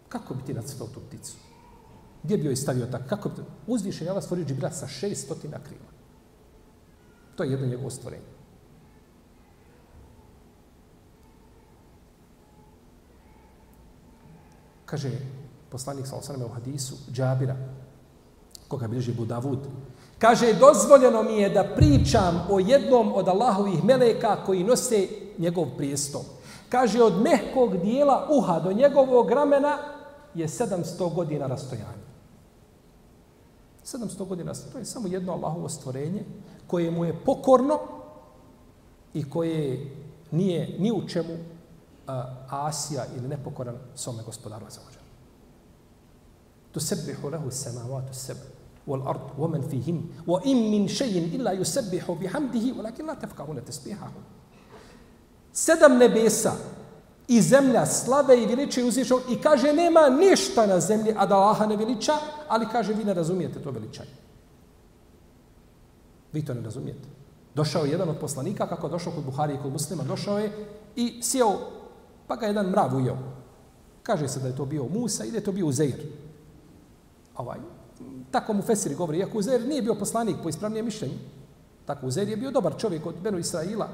[0.08, 1.32] kako bi ti nacrtao tu pticu?
[2.22, 3.04] Gdje bi joj stavio tako?
[3.08, 3.42] Kako bi?
[3.66, 5.88] Uzvišen je Allah stvorio džibrat sa šest stotina krila.
[7.36, 8.38] To je jedno njegovo stvorenje.
[14.84, 15.10] Kaže,
[15.70, 17.56] poslanik sa osaname u hadisu Džabira,
[18.68, 19.58] koga bilježi Budavud,
[20.18, 26.22] kaže, dozvoljeno mi je da pričam o jednom od Allahovih meleka koji nose njegov prijestol.
[26.68, 29.78] Kaže, od mehkog dijela uha do njegovog ramena
[30.34, 32.08] je 700 godina rastojanja.
[33.84, 36.24] 700 godina, to je samo jedno Allahovo stvorenje
[36.66, 37.78] koje mu je pokorno
[39.14, 39.90] i koje
[40.30, 41.34] nije ni u čemu
[42.06, 44.97] a, Asija ili nepokoran svome gospodaru za ođe.
[46.77, 48.47] تسبح له السماوات السبع
[48.87, 54.11] والأرض ومن فيهن وإن من شيء إلا يسبح بحمده ولكن لا تفقهون تسبيحه
[55.53, 56.51] sedam nebesa
[57.27, 61.65] i zemlja slave i veliče uzvišnog i kaže nema ništa na zemlji a da Allaha
[61.65, 62.13] ne veliča,
[62.47, 64.09] ali kaže vi ne razumijete to veličanje.
[66.33, 67.07] Vi to ne razumijete.
[67.55, 70.51] Došao je jedan od poslanika, kako je došao kod Buhari i kod muslima, došao je
[70.95, 71.59] i sjeo,
[72.27, 73.17] pa ga jedan mrav ujeo.
[74.03, 76.05] Kaže se da je to bio Musa i da je to bio Uzeir
[77.38, 77.58] ovaj,
[78.30, 81.14] tako mu Fesiri govori, iako Uzer nije bio poslanik po ispravnijem mišljenju,
[81.86, 83.88] tako Uzer je bio dobar čovjek od Benu Israila,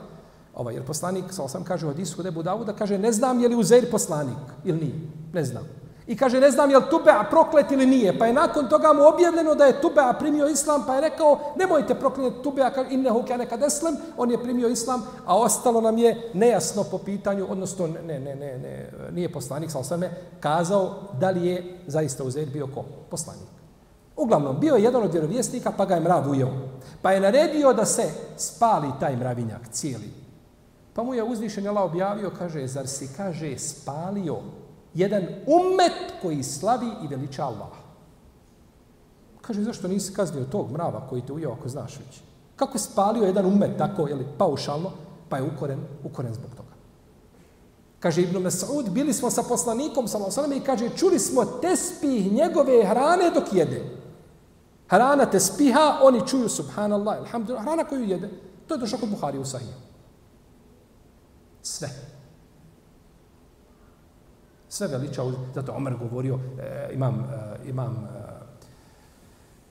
[0.55, 3.49] ovaj, jer poslanik, sa sam kaže u Hadisu kod Ebu Davuda, kaže, ne znam je
[3.49, 4.95] li Uzer poslanik ili nije,
[5.33, 5.84] ne znam.
[6.07, 8.19] I kaže, ne znam je li Tubea proklet ili nije.
[8.19, 11.95] Pa je nakon toga mu objavljeno da je Tubea primio islam, pa je rekao, nemojte
[11.95, 16.31] proklinjati Tubea, kaže, innehu kane kad eslem, on je primio islam, a ostalo nam je
[16.35, 21.47] nejasno po pitanju, odnosno, ne, ne, ne, ne nije poslanik, sa osvrme, kazao da li
[21.47, 22.85] je zaista uzet bio ko?
[23.11, 23.49] Poslanik.
[24.17, 26.51] Uglavnom, bio je jedan od vjerovjesnika, pa ga je mrav ujeo.
[27.03, 28.03] Pa je naredio da se
[28.37, 30.11] spali taj mravinjak cijeli.
[30.95, 34.37] Pa mu je uzvišen Allah objavio, kaže, zar si, kaže, spalio
[34.95, 37.85] jedan umet koji slavi i veliča Allaha.
[39.41, 42.21] Kaže, zašto nisi kaznio tog mrava koji te ujeo ako znaš već?
[42.57, 44.91] Kako je spalio jedan umet tako, jeli, paušalno,
[45.29, 46.75] pa je ukoren, ukoren zbog toga.
[48.01, 50.19] Kaže Ibn Mas'ud, bili smo sa poslanikom, sa
[50.57, 54.05] i kaže, čuli smo tespih njegove hrane dok jede.
[54.89, 58.31] Hrana tespiha, oni čuju subhanallah, alhamdulillah, hrana koju jede.
[58.67, 59.75] To je došlo kod Buhari u Sahiju.
[61.63, 62.14] Sve.
[64.75, 65.23] Sve veliča,
[65.55, 68.25] zato Omer govorio, e, imam, e, imam e,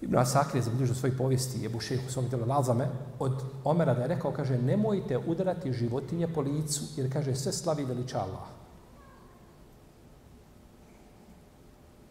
[0.01, 2.87] Ibn Asakir je zabilježio svoj povijesti, je bušehu svom telu Lazame,
[3.19, 7.85] od Omera da je rekao, kaže, nemojte udarati životinje po licu, jer kaže, sve slavi
[7.85, 8.47] veliča Allah.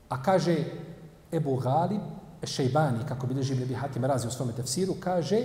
[0.09, 0.57] A kaže,
[1.33, 2.00] Ebu Galib,
[2.44, 5.44] Šejbani, kako bilježi Ibn Hatim razi u svome tefsiru, kaže,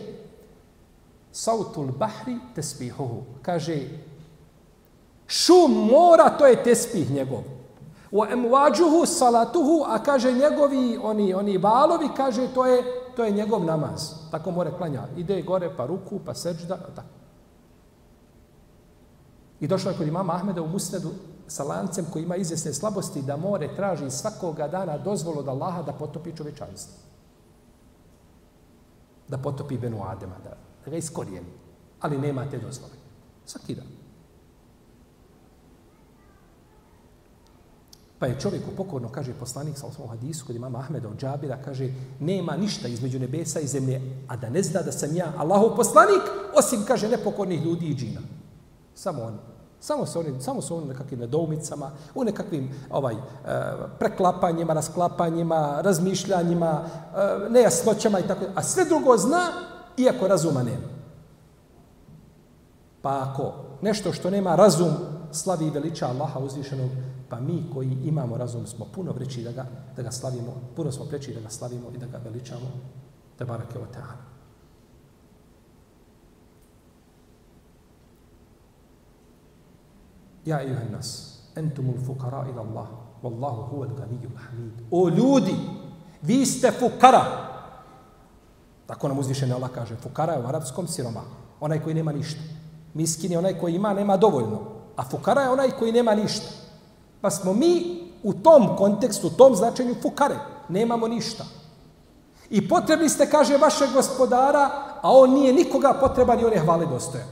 [1.32, 3.24] Sautul Bahri tesbihuhu.
[3.42, 3.88] Kaže,
[5.38, 7.44] Šum mora, to je tespih njegov.
[8.12, 12.84] U emvađuhu salatuhu, a kaže njegovi, oni, oni valovi, kaže to je,
[13.16, 14.14] to je njegov namaz.
[14.32, 15.04] Tako more klanja.
[15.18, 17.08] Ide gore, pa ruku, pa seđda, tako.
[19.60, 21.12] I došlo je kod imama Ahmeda u Musnedu
[21.48, 25.94] sa lancem koji ima izvjesne slabosti da more traži svakoga dana dozvolu od Allaha da
[25.94, 26.94] potopi čovečanstvo.
[29.28, 31.54] Da potopi Benu Adema, da, da ga iskorijeni.
[32.02, 32.94] Ali nema te dozvole.
[33.46, 33.97] Svaki dan.
[38.20, 41.90] Pa je čovjeku pokorno, kaže poslanik sa osmom hadisu, kod imama Ahmeda od Džabira, kaže,
[42.20, 46.22] nema ništa između nebesa i zemlje, a da ne zna da sam ja Allahov poslanik,
[46.56, 48.22] osim, kaže, nepokornih ljudi i džina.
[48.96, 49.38] Samo oni.
[49.80, 53.18] Samo su oni, samo su oni nekakvim nedoumicama, u nekakvim ovaj, e,
[54.00, 58.46] preklapanjima, rasklapanjima, razmišljanjima, e, nejasnoćama i tako.
[58.56, 59.52] A sve drugo zna,
[59.98, 60.88] iako razuma nema.
[63.02, 64.92] Pa ako nešto što nema razum,
[65.32, 66.90] slavi i veliča Allaha uzvišenog,
[67.30, 71.06] Pa mi koji imamo razum smo puno vreći da ga, da ga slavimo, puno smo
[71.06, 72.72] preći da ga slavimo i da ga veličamo.
[73.38, 74.38] Te barake o teana.
[80.46, 82.88] Ja i nas, entumul fukara ila Allah,
[83.24, 84.74] wallahu huwa al-ganiyyu hamid.
[84.92, 85.56] O ljudi,
[86.22, 87.24] vi ste fukara.
[88.86, 91.22] Tako nam uzvišen Allah kaže, fukara je u arapskom siroma,
[91.60, 92.42] onaj koji nema ništa.
[92.94, 94.60] Miskin je onaj koji ima, nema dovoljno.
[94.96, 96.67] A fukara je onaj koji nema ništa.
[97.22, 100.36] Pa smo mi u tom kontekstu, u tom značenju fukare.
[100.70, 101.46] Nemamo ništa.
[102.50, 104.70] I potrebni ste, kaže, vašeg gospodara,
[105.02, 107.28] a on nije nikoga potreban i on je hvale dostojan.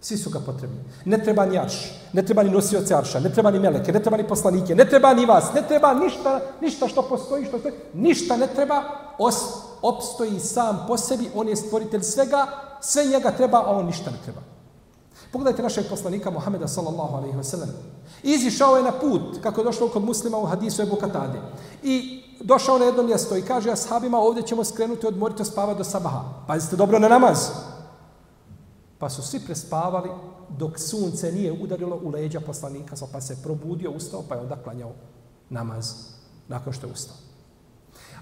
[0.00, 0.78] Svi su ga potrebni.
[1.04, 1.74] Ne treba ni arš,
[2.12, 5.14] ne treba ni nosioce arša, ne treba ni meleke, ne treba ni poslanike, ne treba
[5.14, 8.82] ni vas, ne treba ništa, ništa što postoji, što postoji, ništa ne treba,
[9.18, 9.36] os,
[9.82, 12.46] opstoji sam po sebi, on je stvoritelj svega,
[12.80, 14.40] sve njega treba, a on ništa ne treba.
[15.32, 17.68] Pogledajte našeg poslanika Muhameda sallallahu alaihi wa sallam.
[18.22, 21.40] Izišao je na put, kako je došlo kod muslima u hadisu Ebu Katade.
[21.82, 25.84] I došao na jedno mjesto i kaže ashabima ovdje ćemo skrenuti od morita spava do
[25.84, 26.22] sabaha.
[26.46, 27.38] Pazite dobro na namaz.
[28.98, 30.10] Pa su svi prespavali
[30.48, 34.90] dok sunce nije udarilo u leđa poslanika, pa se probudio, ustao, pa je onda klanjao
[35.50, 35.94] namaz
[36.48, 37.16] nakon što je ustao.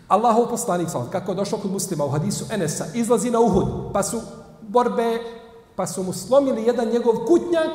[0.08, 4.20] Allahov poslanik, kako je došao kod muslima u hadisu Enesa, izlazi na Uhud, pa su
[4.62, 5.39] borbe
[5.80, 7.68] pa su mu slomili jedan njegov kutnjak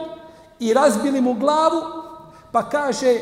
[0.59, 1.81] i razbili mu glavu,
[2.51, 3.17] pa kaže,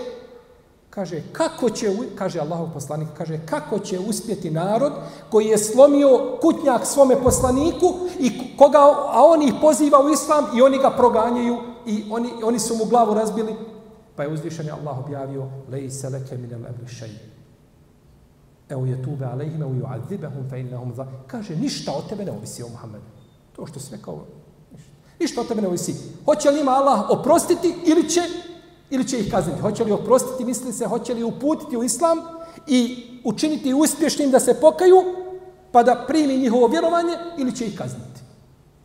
[0.90, 4.94] kaže, kako će, kaže Allahov poslanik, kaže, kako će uspjeti narod
[5.30, 10.62] koji je slomio kutnjak svome poslaniku i koga, a on ih poziva u islam i
[10.62, 13.56] oni ga proganjaju i oni, oni su mu glavu razbili.
[14.16, 17.20] Pa je uzvišen Allah objavio, lej se leke min el ebli šeji.
[18.70, 21.08] Evo je tube alejhime u ju'adzibahum fe innahum za...
[21.28, 23.06] Kaže, ništa od tebe ne ovisi o Muhammedu.
[23.56, 24.26] To što sve kao
[25.24, 25.96] Ništa od tebe ne ovisi.
[26.26, 28.22] Hoće li ima Allah oprostiti ili će,
[28.90, 29.62] ili će ih kazniti?
[29.62, 32.18] Hoće li oprostiti, misli se, hoće li uputiti u islam
[32.68, 35.04] i učiniti uspješnim da se pokaju,
[35.72, 38.22] pa da primi njihovo vjerovanje ili će ih kazniti?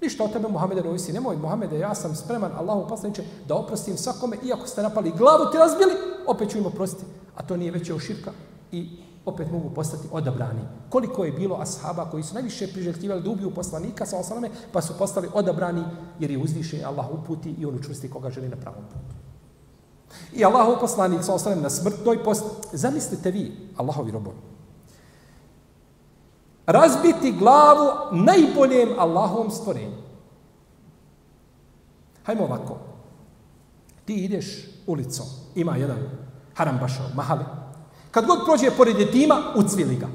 [0.00, 1.12] Ništa od tebe, Muhammede, ne ovisi.
[1.12, 5.58] Nemoj, Muhammede, ja sam spreman, Allahu poslaniče, da oprostim svakome, iako ste napali glavu, ti
[5.58, 5.92] razbili,
[6.26, 7.04] opet ću im oprostiti.
[7.36, 8.32] A to nije veće širka
[8.72, 8.88] i
[9.28, 10.60] opet mogu postati odabrani.
[10.88, 14.98] Koliko je bilo ashaba koji su najviše priželjkivali da ubiju poslanika sa osaname, pa su
[14.98, 15.84] postali odabrani
[16.20, 19.14] jer je uzvišen Allah uputi i on učvrsti koga želi na pravom putu.
[20.32, 22.44] I Allahov poslanik sa osaname na smrtnoj post...
[22.72, 24.36] Zamislite vi, Allahovi robovi,
[26.66, 29.96] razbiti glavu najboljem Allahovom stvorenju.
[32.24, 32.78] Hajmo ovako.
[34.04, 34.46] Ti ideš
[34.86, 35.98] ulicom, ima jedan
[36.54, 37.44] haram bašo, mahali.
[38.10, 40.06] Kad god prođe pored jetima, ucvili ga.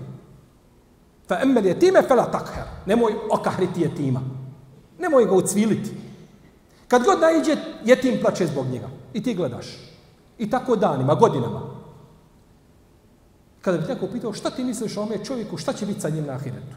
[1.28, 2.64] Fa emmel jetime fela takher.
[2.86, 4.22] Nemoj okahriti jetima.
[5.00, 5.92] Nemoj ga ucviliti.
[6.88, 8.88] Kad god najđe, jetim plače zbog njega.
[9.14, 9.68] I ti gledaš.
[10.38, 11.62] I tako danima, godinama.
[13.62, 16.26] Kada bi neko pitao šta ti misliš o ome čovjeku, šta će biti sa njim
[16.26, 16.76] na ahiretu?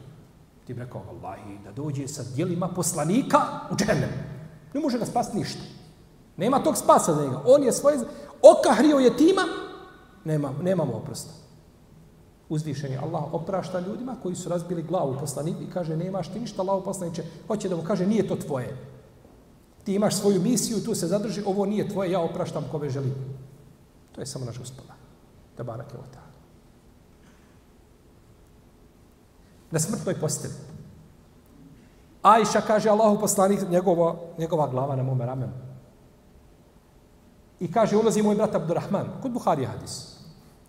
[0.67, 3.39] Ti bi rekao, Allahi, da dođe sa dijelima poslanika
[3.71, 4.11] u džehennem.
[4.75, 5.63] Ne može ga spasti ništa.
[6.37, 7.43] Nema tog spasa za njega.
[7.47, 7.99] On je svoje...
[8.43, 9.43] Okahrio je tima,
[10.27, 11.31] nema, nemamo oprosta.
[12.49, 16.63] Uzvišen je Allah oprašta ljudima koji su razbili glavu poslanika i kaže, nemaš ti ništa,
[16.63, 18.77] Allah poslaniće, hoće da mu kaže, nije to tvoje.
[19.85, 23.15] Ti imaš svoju misiju, tu se zadrži, ovo nije tvoje, ja opraštam kove želim.
[24.13, 24.97] To je samo naš gospodar.
[25.57, 26.27] Da barak je otak.
[29.71, 30.55] Na smrtnoj postelji.
[32.23, 35.53] Ajša kaže Allahu poslanik, njegova, njegova glava na mome ramenu.
[37.61, 40.16] I kaže, ulazi moj brat Abdurrahman, kod Buhari hadis.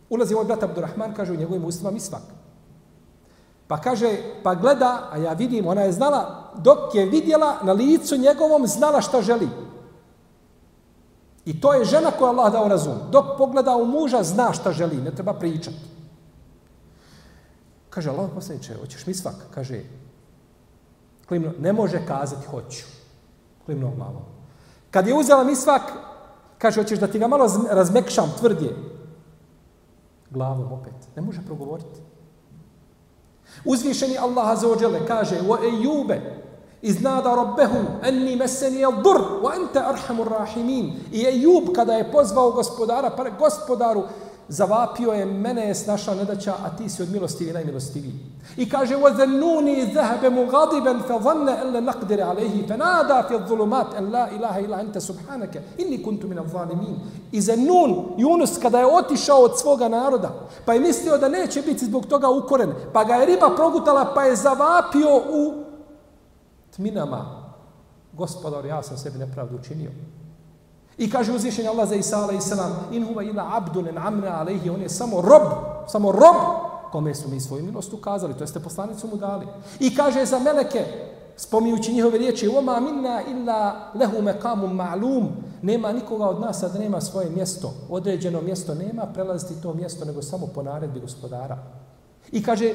[0.10, 2.22] Ulazi ovaj brat Abdurrahman, kaže u njegovim ustima misvak.
[3.68, 8.18] Pa kaže, pa gleda, a ja vidim, ona je znala, dok je vidjela na licu
[8.18, 9.50] njegovom, znala šta želi.
[11.46, 12.98] I to je žena koja Allah dao razum.
[13.12, 15.78] Dok pogleda u muža, zna šta želi, ne treba pričati.
[17.90, 19.36] Kaže, Allah poslaniče, hoćeš mi svak?
[19.56, 19.84] Kaže,
[21.28, 22.84] klimno, ne može kazati hoću.
[23.66, 24.24] Klimno glavom.
[24.92, 25.82] Kad je uzela mi svak,
[26.58, 28.76] kaže, hoćeš da ti ga malo razmekšam, tvrdje.
[30.30, 30.94] Glavom opet.
[31.16, 32.02] Ne može progovoriti.
[33.66, 36.22] Uzvišeni Allah azzawajale wa Jalla kaže: "Wa ayyube
[36.82, 43.10] iznada rabbahu anni massani ad-dur wa anta arhamur rahimin." I Ejub kada je pozvao gospodara,
[43.10, 44.04] pa gospodaru,
[44.49, 48.13] zavapio je, mene je snašla nedaća, a ti si od milostivi najmilostiviji.
[48.57, 54.59] I kaže, وَذَنُّونِي ذَهَبَ مُغَضِبًا فَظَنَّ أَلَّا نَقْدِرَ عَلَيْهِ فَنَادَا فِي الظُّلُمَاتِ أَنْ لَا إِلَهَ
[54.59, 56.97] إِلَا أَنْتَ سُبْحَانَكَ إِنِّي كُنْتُ مِنَ الظَّالِمِينَ
[57.33, 60.31] I Zenun, Yunus, kada je otišao od svoga naroda,
[60.65, 64.25] pa je mislio da neće biti zbog toga ukoren, pa ga je riba progutala, pa
[64.25, 65.55] je zavapio u
[66.77, 67.43] tminama.
[68.13, 69.91] Gospodar, ja sam sebi nepravdu učinio.
[70.98, 74.70] I kaže uzvišenje Allah za Isa alaih salam, in huva ila abdun en amna alaihi,
[74.70, 75.42] on je samo rob,
[75.88, 76.36] samo rob,
[76.92, 79.48] kome su mi svoju milost ukazali, to jeste poslanicu mu dali.
[79.80, 80.86] I kaže za meleke,
[81.36, 85.28] spominjući njihove riječi, oma minna illa lehu mekamu ma'lum,
[85.62, 90.22] nema nikoga od nas da nema svoje mjesto, određeno mjesto, nema prelaziti to mjesto, nego
[90.22, 91.58] samo po naredbi gospodara.
[92.32, 92.74] I kaže,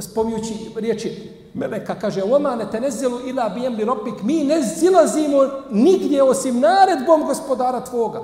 [0.00, 2.80] spominjući riječi Meleka, kaže, oma ne te
[3.26, 5.38] ila bijem li robik, mi ne zilazimo
[5.70, 8.20] nigdje osim naredbom gospodara tvoga.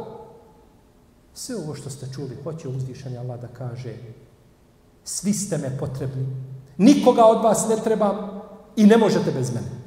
[1.34, 3.94] Sve ovo što ste čuli, hoće uzvišenje Allah da kaže,
[5.04, 6.26] svi ste me potrebni,
[6.78, 8.42] nikoga od vas ne trebam
[8.76, 9.80] i ne možete bez mene.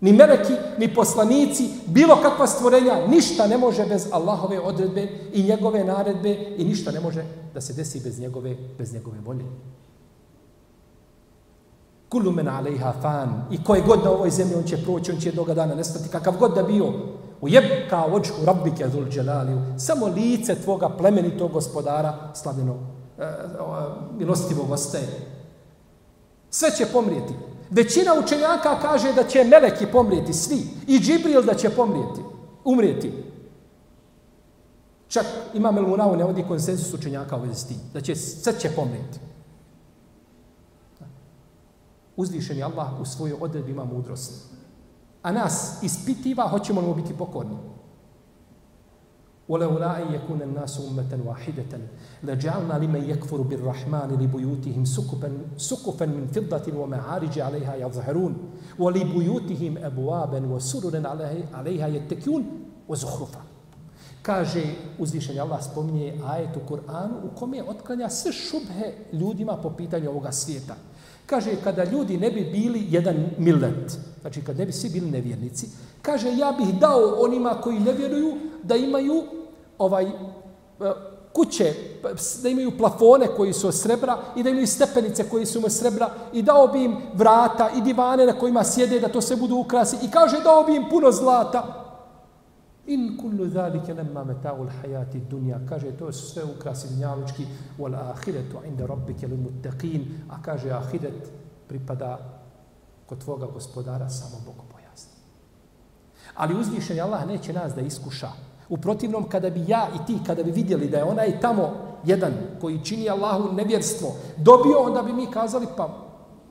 [0.00, 5.84] Ni meleki, ni poslanici, bilo kakva stvorenja, ništa ne može bez Allahove odredbe i njegove
[5.84, 9.44] naredbe i ništa ne može da se desi bez njegove, bez njegove volje.
[12.12, 13.46] Kullu men alejha fan.
[13.50, 16.36] I koje god na ovoj zemlji on će proći, on će jednoga dana nestati, kakav
[16.38, 16.92] god da bio.
[17.40, 19.58] U jebka očku rabbike zul dželaliju.
[19.78, 22.74] Samo lice tvoga plemenitog gospodara, slavljeno,
[23.18, 23.24] e,
[24.18, 25.08] milostivog ostaje.
[26.50, 27.34] Sve će pomrijeti.
[27.70, 30.66] Većina učenjaka kaže da će meleki pomrijeti, svi.
[30.86, 32.20] I Džibril da će pomrijeti,
[32.64, 33.12] umrijeti.
[35.08, 37.76] Čak ima Melmunavu ne vodi konsensus učenjaka u vezi s tim.
[37.92, 39.31] Da će, sve će pomrijeti
[42.21, 44.53] uzvišeni Allah u svojoj odredbi ima mudrost.
[45.21, 47.57] A nas ispitiva, hoćemo li mu biti pokorni.
[49.49, 51.79] ولولا أن يكون الناس أمة واحدة
[52.23, 58.37] لجعلنا لمن يكفر بالرحمن لبيوتهم سقفا, سقفا من فضة ومعارج عليها يظهرون
[58.79, 61.07] ولبيوتهم أبوابا وسررا
[61.53, 62.45] عليها يتكيون
[62.89, 63.39] وزخرفا
[64.21, 64.63] Kaže
[64.99, 70.31] uzvišenje Allah spominje ajet u Kur'anu u kome otklanja sve šubhe ljudima po pitanju ovoga
[70.31, 70.75] svijeta.
[71.26, 75.66] Kaže, kada ljudi ne bi bili jedan millet, znači kad ne bi svi bili nevjernici,
[76.02, 79.22] kaže, ja bih dao onima koji ne vjeruju da imaju
[79.78, 80.10] ovaj e,
[81.32, 81.74] kuće,
[82.42, 86.10] da imaju plafone koji su od srebra i da imaju stepenice koji su od srebra
[86.32, 89.96] i dao bi im vrata i divane na kojima sjede da to sve budu ukrasi.
[90.02, 91.81] I kaže dao bi im puno zlata.
[92.86, 95.60] In kullu zalike lemma meta'ul hayati dunja.
[95.68, 97.46] Kaže, to je sve ukrasi dunjalučki.
[97.78, 100.04] Wal ahiretu inda rabbike li muttaqin.
[100.30, 101.30] A kaže, ahiret
[101.68, 102.18] pripada
[103.06, 105.12] kod tvoga gospodara samo Bogu pojasni.
[106.34, 108.28] Ali uzvišen Allah neće nas da iskuša.
[108.68, 111.70] U protivnom, kada bi ja i ti, kada bi vidjeli da je onaj tamo
[112.04, 115.88] jedan koji čini Allahu nevjerstvo, dobio, onda bi mi kazali, pa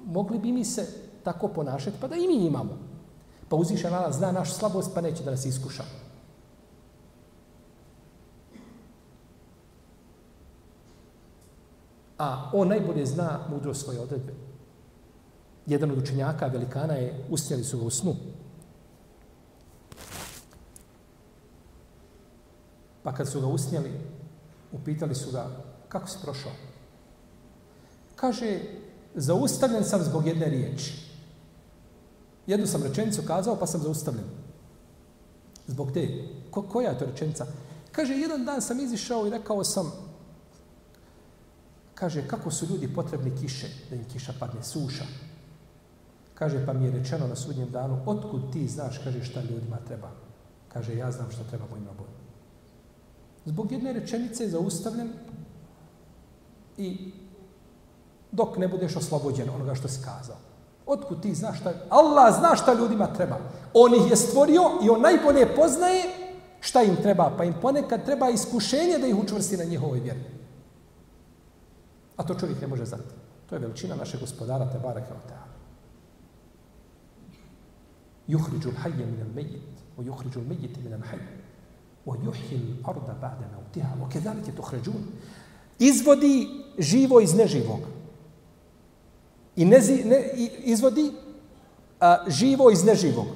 [0.06, 0.88] mogli bi mi se
[1.24, 2.78] tako ponašati, pa da i mi imamo.
[3.50, 5.84] Pa uzvišen Allah zna naš slabost, pa neće da nas iskuša.
[12.22, 14.34] A on najbolje zna mudro svoje odredbe.
[15.66, 18.16] Jedan od učenjaka, velikana je, usnjeli su ga u snu.
[23.04, 23.92] Pa kad su ga usnjeli,
[24.72, 25.48] upitali su ga,
[25.90, 26.52] kako si prošao?
[28.16, 28.60] Kaže,
[29.16, 30.94] zaustavljen sam zbog jedne riječi.
[32.48, 34.26] Jednu sam rečenicu kazao, pa sam zaustavljen.
[35.68, 36.08] Zbog te.
[36.52, 37.46] Ko, koja je to rečenica?
[37.92, 40.11] Kaže, jedan dan sam izišao i rekao sam,
[42.02, 45.06] kaže, kako su ljudi potrebni kiše, da im kiša padne, suša.
[46.34, 50.10] Kaže, pa mi je rečeno na sudnjem danu, otkud ti znaš, kaže, šta ljudima treba?
[50.74, 52.06] Kaže, ja znam šta treba mojim robom.
[53.46, 55.14] Zbog jedne rečenice je zaustavljen
[56.78, 57.14] i
[58.32, 60.38] dok ne budeš oslobođen onoga što si kazao.
[60.86, 61.74] Otkud ti znaš šta?
[61.90, 63.38] Allah zna šta ljudima treba.
[63.74, 66.04] On ih je stvorio i on najbolje poznaje
[66.60, 67.32] šta im treba.
[67.38, 70.41] Pa im ponekad treba iskušenje da ih učvrsti na njihovoj vjeri.
[72.18, 73.14] A to čovjek ne može znati.
[73.50, 75.44] To je veličina našeg gospodara Tebara Kevotea.
[78.28, 81.42] Juhriđu l'hajje min al-mejit, o juhriđu l'mejit min al-hajje.
[82.06, 85.04] O juhji l'arda ba'de mautiha, o kedalik je tuhređun.
[85.80, 86.48] Izvodi
[86.80, 87.80] živo iz neživog.
[89.56, 90.30] I ne, ne,
[90.64, 91.12] izvodi
[92.00, 93.28] a, živo iz neživog.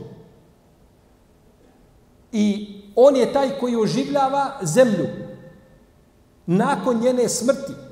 [2.32, 5.08] I on je taj koji oživljava zemlju
[6.46, 7.85] nakon njene smrti.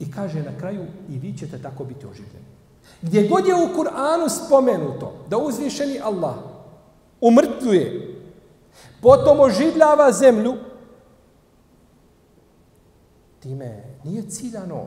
[0.00, 2.46] I kaže na kraju, i vi ćete tako biti oživljeni.
[3.02, 6.34] Gdje god je u Kur'anu spomenuto da uzvišeni Allah
[7.20, 8.14] umrtvuje,
[9.02, 10.54] potom oživljava zemlju,
[13.40, 14.86] time nije ciljano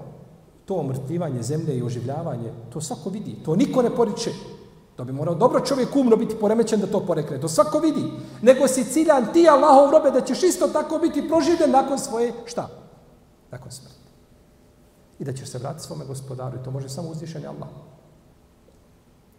[0.65, 3.35] to omrtvivanje zemlje i oživljavanje, to svako vidi.
[3.45, 4.31] To niko ne poriče.
[4.95, 7.41] To bi morao dobro čovjek umno biti poremećen da to porekne.
[7.41, 8.03] To svako vidi.
[8.41, 12.69] Nego si ciljan ti, Allahov robe, da ćeš isto tako biti proživljen nakon svoje, šta?
[13.51, 13.90] Nakon smrti.
[15.21, 16.59] I da ćeš se vratiti svome gospodaru.
[16.59, 17.69] I to može samo uzvišeni Allah.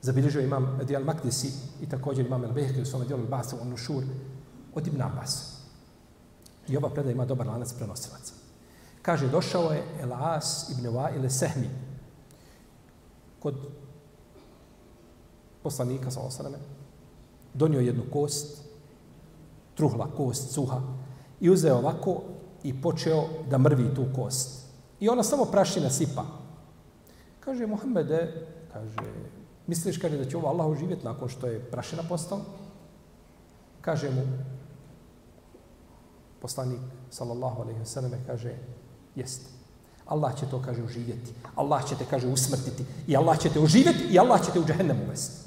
[0.02, 4.04] Zabilježio imam Dijal Makdisi i također imam El Behke u svome dijelu Basa u Nušur
[4.74, 5.58] od Ibn Abbas.
[6.68, 8.34] I ova predaja ima dobar lanac prenosilaca.
[9.02, 11.70] Kaže, došao je Elas ibn Wa'ile Sehmi
[13.40, 13.54] kod
[15.62, 16.58] poslanika sa osaname,
[17.54, 18.62] donio jednu kost,
[19.74, 20.80] truhla kost, suha,
[21.40, 22.22] i uzeo ovako
[22.62, 24.61] i počeo da mrvi tu kost.
[25.02, 26.22] I ona samo prašina sipa.
[27.40, 29.10] Kaže, Muhammede, kaže,
[29.66, 32.38] misliš, kaže, da će ovo Allah oživjeti nakon što je prašina postao?
[33.80, 34.22] Kaže mu,
[36.40, 36.78] poslanik,
[37.10, 38.54] sallallahu alaihi wasallam, kaže,
[39.16, 39.50] Jeste.
[40.06, 41.34] Allah će to, kaže, oživjeti.
[41.54, 42.84] Allah će te, kaže, usmrtiti.
[43.06, 45.41] I Allah će te oživjeti i Allah će te u džahennem uvesti.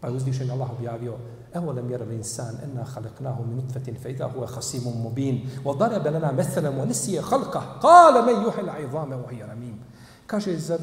[0.00, 1.14] Pa je uzvišen Allah objavio
[1.54, 6.10] Evo lem jera l'insan enna khalaqnahu min utfetin fe idha huwa khasimun mubin wa daraba
[6.10, 9.78] lana mathalan wa nasiya khalqa qala man yuhil 'idhama wa hiya ramim.
[10.26, 10.80] Kaže zar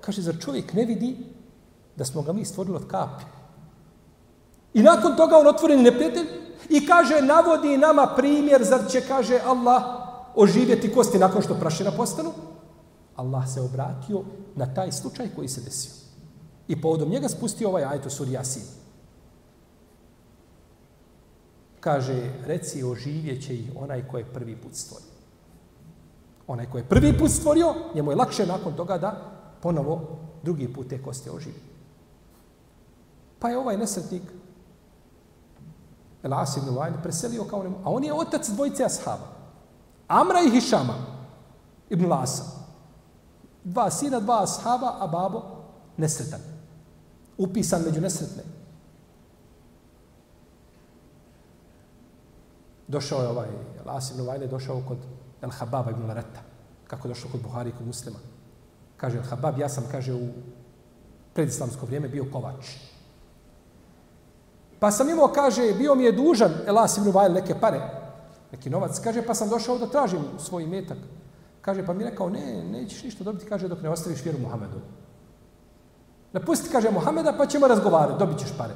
[0.00, 1.16] kaže zar čovjek ne vidi
[1.96, 3.24] da smo ga mi stvorili od kapi?
[4.74, 6.26] I nakon toga on otvori neprijatelj
[6.68, 9.82] i kaže navodi nama primjer zar će kaže Allah
[10.34, 12.30] oživjeti kosti nakon što prašina postanu,
[13.16, 14.22] Allah se obratio
[14.56, 16.07] na taj slučaj koji se desio.
[16.68, 18.64] I povodom njega spustio ovaj ajet u suri Yasin.
[21.80, 25.08] Kaže, reci oživjet će ih onaj ko je prvi put stvorio.
[26.46, 29.12] Onaj ko je prvi put stvorio, njemu je lakše nakon toga da
[29.62, 31.60] ponovo drugi put te koste oživi.
[33.38, 34.22] Pa je ovaj nesretnik
[36.22, 37.76] El Asim Nulajn preselio kao nemo.
[37.84, 39.28] a on je otac dvojice ashaba.
[40.08, 40.94] Amra i Hišama,
[41.90, 42.44] Ibn Lasa.
[43.64, 45.42] Dva sina, dva ashaba, a babo
[45.96, 46.57] nesretan.
[47.38, 48.42] Upisan među nesretne.
[52.88, 53.48] Došao je ovaj,
[53.86, 54.98] Las ibn došao kod
[55.42, 56.40] El Hababa ibn Lareta.
[56.86, 58.18] Kako je došao kod Buhari i kod muslima.
[58.96, 60.28] Kaže El Habab, ja sam, kaže, u
[61.34, 62.76] predislamsko vrijeme bio kovač.
[64.80, 67.80] Pa sam imao, kaže, bio mi je dužan Elas ibn Vajle neke pare
[68.52, 68.98] neki novac.
[68.98, 70.98] Kaže, pa sam došao da tražim svoj metak.
[71.60, 74.80] Kaže, pa mi rekao, ne, nećeš ništa dobiti, kaže, dok ne ostaviš vjeru Muhammedu.
[76.33, 78.73] Napusti, kaže, Muhammeda, pa ćemo razgovarati, dobit ćeš pare.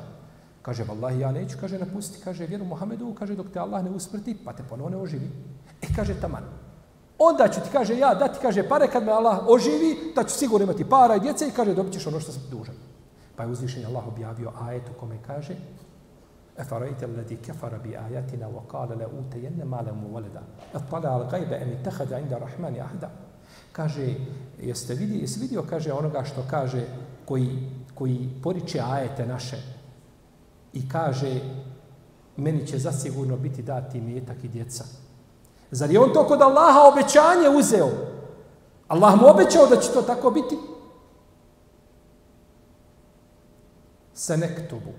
[0.61, 4.37] Kaže, vallahi, ja neću, kaže, napusti, kaže, vjeru Muhammedu, kaže, dok te Allah ne usmrti,
[4.45, 5.29] pa te ponovo ne oživi.
[5.81, 6.43] E, kaže, taman.
[7.19, 10.63] Onda ću ti, kaže, ja dati, kaže, pare kad me Allah oživi, da ću sigurno
[10.63, 12.75] imati para i djece i kaže, dobit ćeš ono što sam dužan.
[13.35, 15.55] Pa je uzvišen Allah objavio ajet u kome kaže,
[16.59, 20.43] أفرأيت الذي كفر بآياتنا وقال لأوتين مالا وولدا
[20.75, 23.09] اطلع الغيب أم اتخذ عند الرحمن أحدا
[23.77, 24.15] kaže,
[24.59, 26.85] jeste vidi, jesi vidio, kaže, onoga što kaže,
[27.32, 27.58] koji,
[27.94, 29.56] koji poriče ajete naše
[30.72, 31.40] i kaže,
[32.36, 34.84] meni će zasigurno biti dati metak i djeca.
[35.70, 37.88] Zar je on to kod Allaha obećanje uzeo?
[38.88, 40.58] Allah mu obećao da će to tako biti?
[44.14, 44.92] Se nektubu.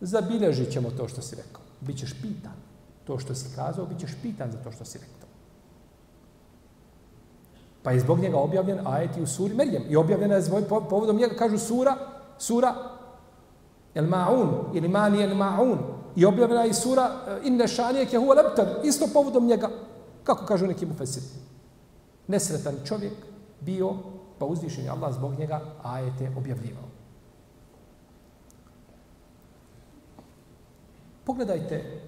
[0.00, 1.62] Zabilježit ćemo to što si rekao.
[1.80, 2.56] Bićeš pitan.
[3.04, 5.31] To što si kazao, bićeš pitan za to što si rekao.
[7.82, 9.82] Pa je zbog njega objavljen ajeti u suri Merjem.
[9.88, 11.96] I objavljena je zbog, povodom njega, kažu sura,
[12.38, 12.74] sura
[13.94, 15.78] El Ma'un, ili Mani El Ma'un.
[16.16, 18.66] I objavljena je i sura e, Inne šanije ke huva leptar.
[18.84, 19.68] Isto povodom njega,
[20.24, 21.26] kako kažu neki mufesiri.
[22.28, 23.12] Nesretan čovjek
[23.60, 23.94] bio,
[24.38, 26.84] pa uzvišen je Allah zbog njega ajete objavljivao.
[31.24, 32.00] Pogledajte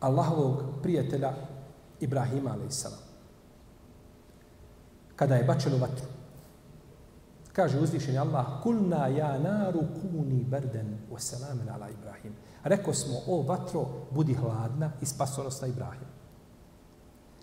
[0.00, 1.32] Allahovog prijatelja
[2.00, 3.07] Ibrahima alaihissalam.
[5.18, 6.06] Kada je bačen u vatru.
[7.52, 12.32] Kaže uzvišen Allah, kulna ja naru kuni berden wa selamen ala Ibrahim.
[12.64, 16.06] Rekao smo, o vatro, budi hladna i spasonosna Ibrahim.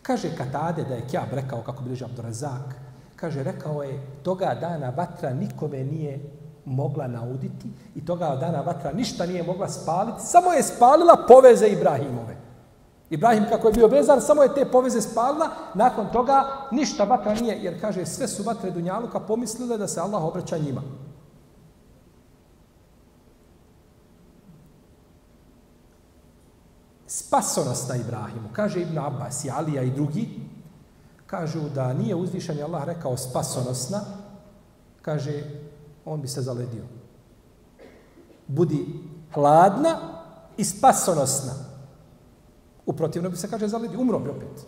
[0.01, 2.75] Kaže Katade da je Kjab rekao, kako bliže Abdurazak,
[3.15, 6.19] kaže, rekao je, toga dana vatra nikome nije
[6.65, 12.44] mogla nauditi i toga dana vatra ništa nije mogla spaliti, samo je spalila poveze Ibrahimove.
[13.09, 17.63] Ibrahim kako je bio vezan, samo je te poveze spalila, nakon toga ništa vatra nije,
[17.63, 20.81] jer kaže sve su vatre Dunjaluka pomislile da se Allah obraća njima.
[27.07, 30.39] Spasonost na Ibrahimu, kaže Ibn Abbas i Alija i drugi,
[31.25, 34.01] kažu da nije uzvišen Allah rekao spasonosna,
[35.01, 35.43] kaže
[36.05, 36.83] on bi se zaledio.
[38.47, 38.85] Budi
[39.33, 39.97] hladna
[40.57, 41.64] i spasonosna.
[42.85, 44.65] U protivno bi se kaže zaledi, umro bi opet.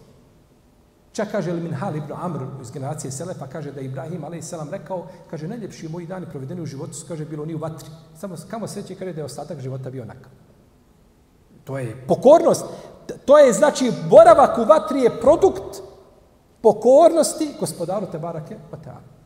[1.12, 4.54] Čak kaže li Hal ibn Amr iz generacije Selefa, kaže da Ibrahim a.s.
[4.72, 7.90] rekao, kaže, najljepši moji dani provedeni u životu su, kaže, bilo ni u vatri.
[8.16, 10.32] Samo kamo sreće, kaže da je ostatak života bio onakav.
[11.64, 12.66] To je pokornost.
[13.26, 15.82] To je, znači, boravak u vatri je produkt
[16.62, 19.17] pokornosti gospodaru Tebarake Oteana.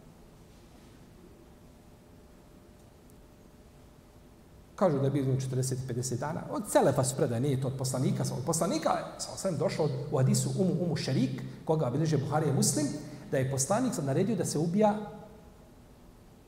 [4.81, 6.41] Kažu da je bilo 40-50 dana.
[6.51, 8.23] Od Selefa su predaje, nije to od poslanika.
[8.37, 12.87] Od poslanika sa osvijem došao u Hadisu Umu Umu Šerik, koga bilježe Buhari je muslim,
[13.31, 14.95] da je poslanik naredio da se ubija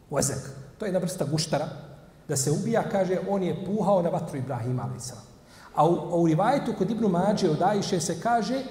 [0.10, 0.50] ozek.
[0.78, 1.68] To je jedna vrsta guštara.
[2.28, 5.00] Da se ubija, kaže, on je puhao na vatru Ibrahima, ali
[5.76, 8.64] A u, a u rivajetu kod Ibnu Mađe od Ajše se kaže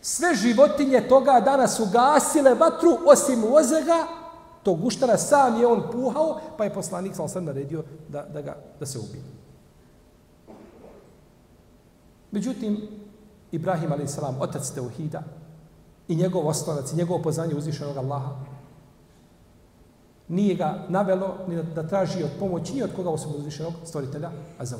[0.00, 4.21] sve životinje toga dana su gasile vatru osim ozega
[4.62, 8.56] Tog guštara sam je on puhao, pa je poslanik sa osam naredio da, da, ga,
[8.80, 9.22] da se ubije.
[12.30, 12.88] Međutim,
[13.52, 14.18] Ibrahim a.s.
[14.40, 15.22] otac Teuhida
[16.08, 18.34] i njegov osnovac i njegovo poznanje uzvišenog Allaha
[20.28, 24.30] nije ga navelo ni da, da traži od pomoći ni od koga osim uzvišenog stvoritelja,
[24.58, 24.76] a za.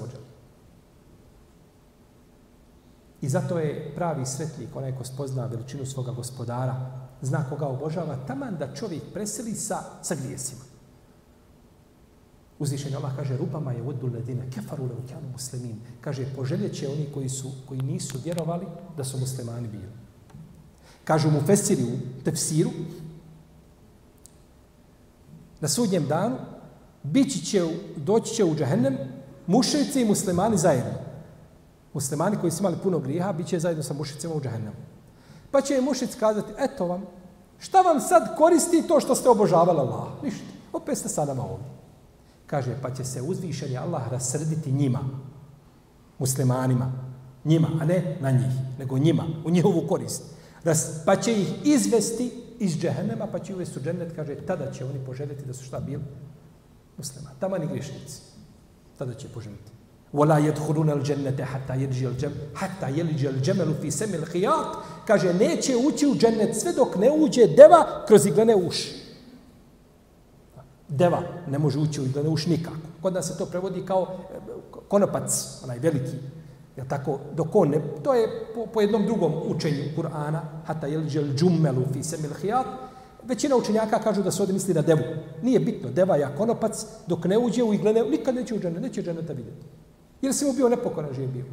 [3.21, 8.57] I zato je pravi sretnik, onaj ko spozna veličinu svoga gospodara, zna koga obožava, taman
[8.59, 10.61] da čovjek preseli sa, sa grijesima.
[12.59, 15.81] Uzvišenje Allah kaže, rupama je odbu ledine, kefaru le ukjanu muslimin.
[16.01, 18.67] Kaže, poželjet će oni koji, su, koji nisu vjerovali
[18.97, 19.89] da su muslimani bili.
[21.05, 22.71] Kažu mu Fesiri u tefsiru,
[25.61, 26.37] na sudnjem danu,
[27.03, 27.63] bići će,
[27.97, 28.99] doći će u džahennem
[29.47, 30.93] mušici i muslimani zajedno.
[31.95, 34.77] Muslimani koji su imali puno grijeha, bit će zajedno sa mušicima u džahennemu.
[35.52, 37.06] Pa će im mušic kazati, eto vam,
[37.60, 40.08] šta vam sad koristi to što ste obožavali Allah?
[40.24, 41.68] Ništa, opet ste sa nama ovdje.
[42.48, 45.00] Kaže, pa će se uzvišeni Allah rasrditi njima,
[46.20, 46.92] muslimanima,
[47.46, 50.24] njima, a ne na njih, nego njima, u njihovu korist.
[50.64, 54.86] Ras, pa će ih izvesti iz džehennema, pa će uvesti u džennet, kaže, tada će
[54.86, 56.04] oni poželjeti da su šta bili?
[56.98, 58.22] Muslimani, tamo ni grišnici.
[58.98, 59.72] Tada će poželjeti.
[60.14, 66.07] ولا يدخلون الجنة حتى يلج الجم حتى يلج الجمل في سم الخياط kaže neće ući
[66.07, 69.03] u džennet sve dok ne uđe deva kroz iglene uši.
[70.89, 72.77] Deva ne može ući u iglene uši nikako.
[73.03, 74.39] Kod nas se to prevodi kao eh,
[74.89, 76.17] konopac, onaj veliki.
[76.77, 81.05] Ja tako, dok on ne, to je po, po jednom drugom učenju Kur'ana, hata jel
[81.05, 82.67] džel džummelu fi semil hijat,
[83.25, 85.03] većina učenjaka kažu da se ovdje misli na devu.
[85.43, 89.03] Nije bitno, deva je konopac, dok ne uđe u iglene, nikad neće u džennet, neće
[89.03, 89.67] dženneta vidjeti.
[90.23, 91.45] Ili si mu bio nepokoran živ bio?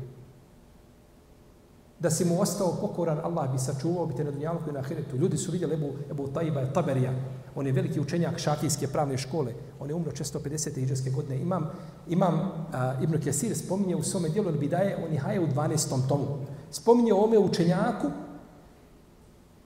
[2.00, 5.18] Da si mu ostao pokoran, Allah bi sačuvao, bi te na dunjalku i na ahiretu.
[5.18, 7.12] Ljudi su vidjeli Ebu, Ebu Taiba Taberija,
[7.56, 10.80] on je veliki učenjak šafijske pravne škole, on je umro 650.
[10.80, 11.42] iđarske godine.
[11.42, 11.70] Imam,
[12.08, 16.08] imam a, Ibn Kesir spominje u svome dijelu Bidaje, on je haje u 12.
[16.10, 16.26] tomu.
[16.72, 18.08] Spominje ome učenjaku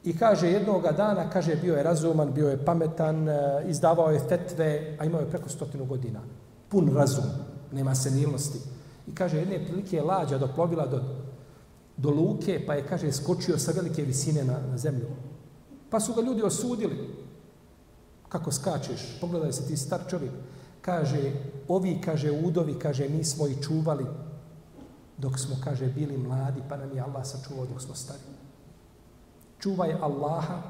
[0.04, 4.98] i kaže jednoga dana, kaže bio je razuman, bio je pametan, e, izdavao je fetve,
[5.00, 6.20] a imao je preko stotinu godina.
[6.70, 7.26] Pun razum,
[7.72, 8.60] nema senilnosti.
[9.08, 11.02] I kaže, jedne prilike je lađa doplovila do
[11.98, 15.08] do luke, pa je, kaže, skočio sa velike visine na, na zemlju.
[15.90, 17.10] Pa su ga ljudi osudili.
[18.30, 19.18] Kako skačeš?
[19.22, 20.32] Pogledaj se ti star čovjek.
[20.82, 21.32] Kaže,
[21.68, 24.06] ovi, kaže, udovi, kaže, mi smo i čuvali
[25.18, 28.20] dok smo, kaže, bili mladi, pa nam je Allah sačuvao dok smo stari.
[29.60, 30.62] Čuvaj Allaha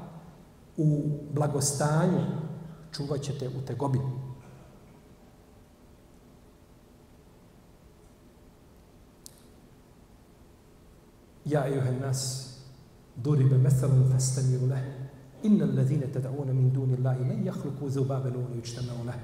[0.76, 1.02] u
[1.32, 2.20] blagostanju,
[2.92, 3.98] čuvat ćete u tegobi.
[11.45, 12.49] يا أيها الناس
[13.23, 14.83] ضرب مثل فاستمعوا له
[15.45, 19.19] إن الذين تدعون من دون الله لن يخلقوا ذبابا ولا يجتمعوا له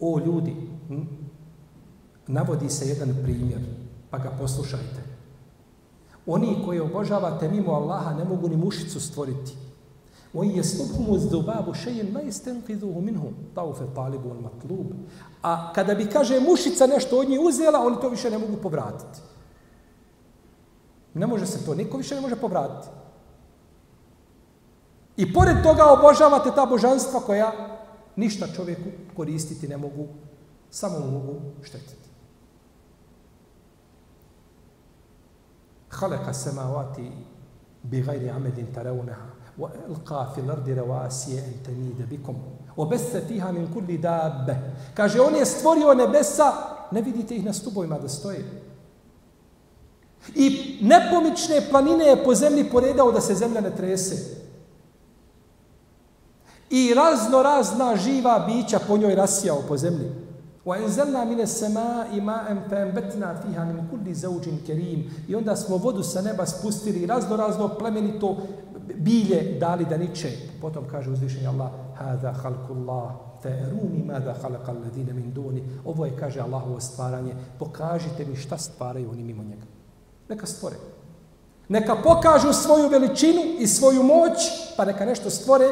[0.00, 0.56] O ljudi,
[2.26, 3.60] navodi se jedan primjer,
[4.10, 5.02] pa ga poslušajte.
[6.26, 9.52] Oni koji obožavate mimo Allaha ne mogu ni mušicu stvoriti.
[10.34, 14.86] Oni je slubhum uz dubabu šejen ma istenkiduhu minhum, taufe talibu on matlub.
[15.42, 19.20] A kada bi, kaže, mušica nešto od njih uzela, oni to više ne mogu povratiti.
[21.18, 22.88] Ne može se to, niko više ne može povratiti.
[25.16, 27.52] I pored toga obožavate ta božanstva koja
[28.16, 30.06] ništa čovjeku koristiti ne mogu,
[30.70, 32.04] samo mogu štetiti.
[35.94, 36.96] خلق السماوات
[37.84, 39.26] بغير عمد ترونها
[39.58, 42.36] والقى في الارض رواسي ان تميد بكم
[42.76, 44.56] وبث فيها من كل دابه
[44.94, 46.52] kaže on je stvorio nebesa
[46.92, 48.44] ne vidite ih na stubovima da stoje
[50.35, 54.39] I nepomične planine je po zemlji poredao da se zemlja ne trese.
[56.69, 60.11] I razno razna živa bića po njoj rasijao po zemlji.
[60.65, 65.09] Wa anzalna min as-sama'i ma'an fa'anbatna fiha min kulli zawjin karim.
[65.27, 68.37] I onda smo vodu sa neba spustili razno razno plemenito
[68.95, 70.31] bilje dali da niče.
[70.61, 73.11] Potom kaže uzvišeni Allah: "Hada khalqullah
[73.43, 77.33] fa'aruni madha khalaqa alladhina min duni." Ovo je kaže Allahovo stvaranje.
[77.59, 79.78] Pokažite mi šta stvaraju oni mimo njega.
[80.29, 80.75] Neka stvore.
[81.69, 84.37] Neka pokažu svoju veličinu i svoju moć,
[84.77, 85.65] pa neka nešto stvore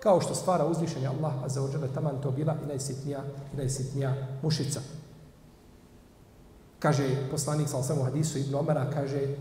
[0.00, 3.24] kao što stvara uzvišenje Allah, a za ođele taman to bila i najsitnija,
[3.54, 4.80] i najsitnija mušica.
[6.78, 9.36] Kaže poslanik sa osam u hadisu Ibn Omara, kaže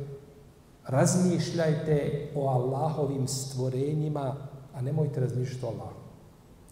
[0.87, 4.35] razmišljajte o Allahovim stvorenjima,
[4.75, 5.99] a nemojte razmišljati o Allahu.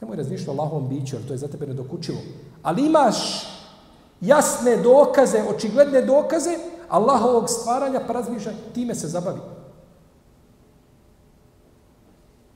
[0.02, 2.18] Nemoj razmišljati o Allahovom biću, jer to je za tebe nedokučivo.
[2.64, 3.48] Ali imaš
[4.22, 6.58] jasne dokaze, očigledne dokaze,
[6.90, 9.40] Allahovog stvaranja, pa razmišljaj, time se zabavi.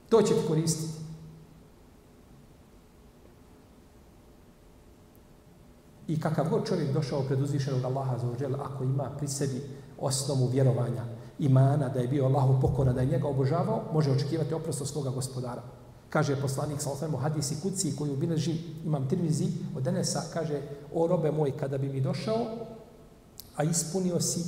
[0.09, 1.01] To će ti koristiti.
[6.07, 9.61] I kakav god čovjek došao pred uzvišenog Allaha za ođel, ako ima pri sebi
[9.99, 11.03] osnovu vjerovanja,
[11.39, 15.09] imana, da je bio Allahu pokora, da je njega obožavao, može očekivati oprost od svoga
[15.09, 15.61] gospodara.
[16.09, 18.55] Kaže poslanik sa osnovu hadisi kuci koju bileži
[18.85, 20.61] imam tirmizi od Denesa, kaže,
[20.93, 22.45] o robe moj, kada bi mi došao,
[23.55, 24.43] a ispunio si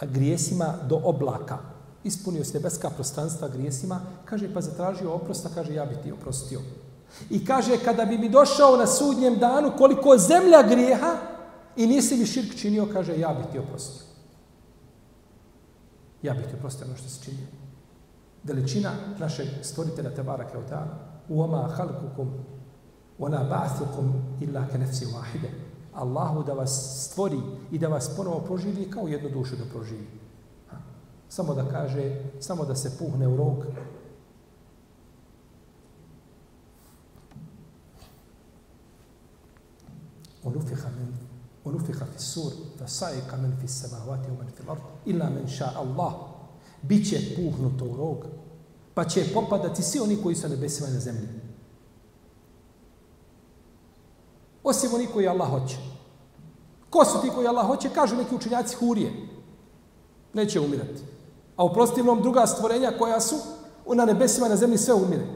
[0.00, 1.58] grijesima do oblaka.
[2.04, 6.60] Ispunio si nebeska prostranstva grijesima, kaže, pa zatražio oprosta, kaže, ja bi ti oprostio.
[7.30, 11.16] I kaže, kada bi mi došao na sudnjem danu, koliko zemlja grijeha,
[11.76, 14.02] i nisi mi širk činio, kaže, ja bi ti oprostio.
[16.22, 17.46] Ja bih ti oprostio ono što si činio.
[18.44, 20.86] Veličina našeg stvoritelja Tebara Keota,
[21.28, 22.32] u oma halkukum,
[23.18, 25.50] ona ba'thukum illa ke nefsi wahide.
[25.94, 27.40] Allahu da vas stvori
[27.70, 30.06] i da vas ponovo proživi kao jednu dušu da proživi.
[31.28, 33.64] Samo da kaže, samo da se puhne u rog.
[40.44, 41.32] Onufiha men
[41.64, 45.76] onufiha fi sur fa sa'ika men fi samavati wa men fi ard illa men sha'a
[45.76, 46.12] Allah
[46.82, 48.26] biće puhnuto u rog
[48.94, 51.28] pa će popadati svi oni koji su na nebesima na zemlji
[54.64, 55.76] Osim oni koji Allah hoće.
[56.90, 57.88] Ko su ti koji Allah hoće?
[57.88, 59.12] Kažu neki učinjaci hurije.
[60.34, 61.02] Neće umirati.
[61.56, 63.36] A u prostivnom druga stvorenja koja su
[63.94, 65.26] na nebesima na zemlji sve umire.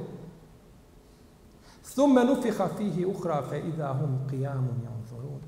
[1.82, 5.40] Thumme nufiha fihi uhra fe idahum qiyamun janzurun.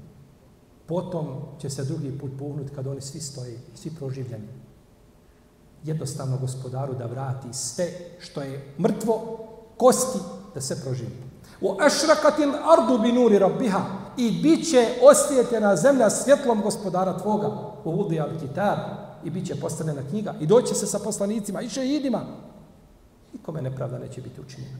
[0.87, 1.27] Potom
[1.59, 4.49] će se drugi put puhnuti kad oni svi stoje, svi proživljeni.
[5.85, 9.39] Jednostavno gospodaru da vrati sve što je mrtvo,
[9.77, 10.19] kosti,
[10.55, 11.28] da se proživi.
[11.62, 13.82] U ašrakatil ardu bi nuri rabbiha
[14.18, 17.48] i bit će osvijetljena zemlja svjetlom gospodara tvoga.
[17.84, 18.78] U vudi al kitab
[19.24, 22.22] i bit će postavljena knjiga i doće se sa poslanicima i šehidima.
[23.34, 24.78] Nikome nepravda neće biti učinjena.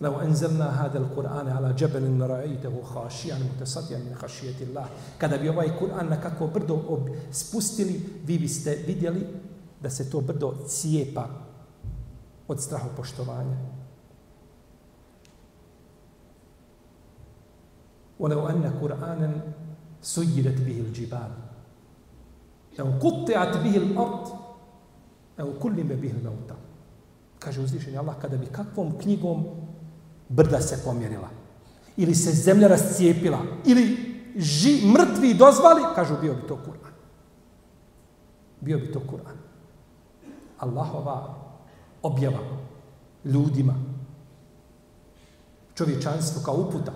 [0.00, 4.86] لو أنزلنا هذا القرآن على جبل لرأيته خاشعا متصدعا من خشية الله
[5.18, 9.26] kada bi ovaj Kur'an na kako brdo ob, spustili vi biste vidjeli
[9.80, 11.28] da se to brdo cijepa
[12.48, 12.88] od straha
[18.20, 19.30] ولو أن قرآنا
[20.02, 21.30] سيرت به الجبال
[22.80, 24.26] أو قطعت به الأرض
[25.40, 26.56] أو كلم به الموتى
[27.38, 29.44] kaže uzvišeni Allah kada bi kakvom knjigom
[30.28, 31.28] brda se pomjerila.
[31.96, 33.38] Ili se zemlja rascijepila.
[33.64, 33.84] Ili
[34.36, 36.92] ži, mrtvi dozvali, kažu bio bi to Kur'an.
[38.60, 39.36] Bio bi to Kur'an.
[40.58, 41.34] Allahova
[42.02, 42.38] objava
[43.24, 43.74] ljudima,
[45.74, 46.92] čovječanstvo kao uputa,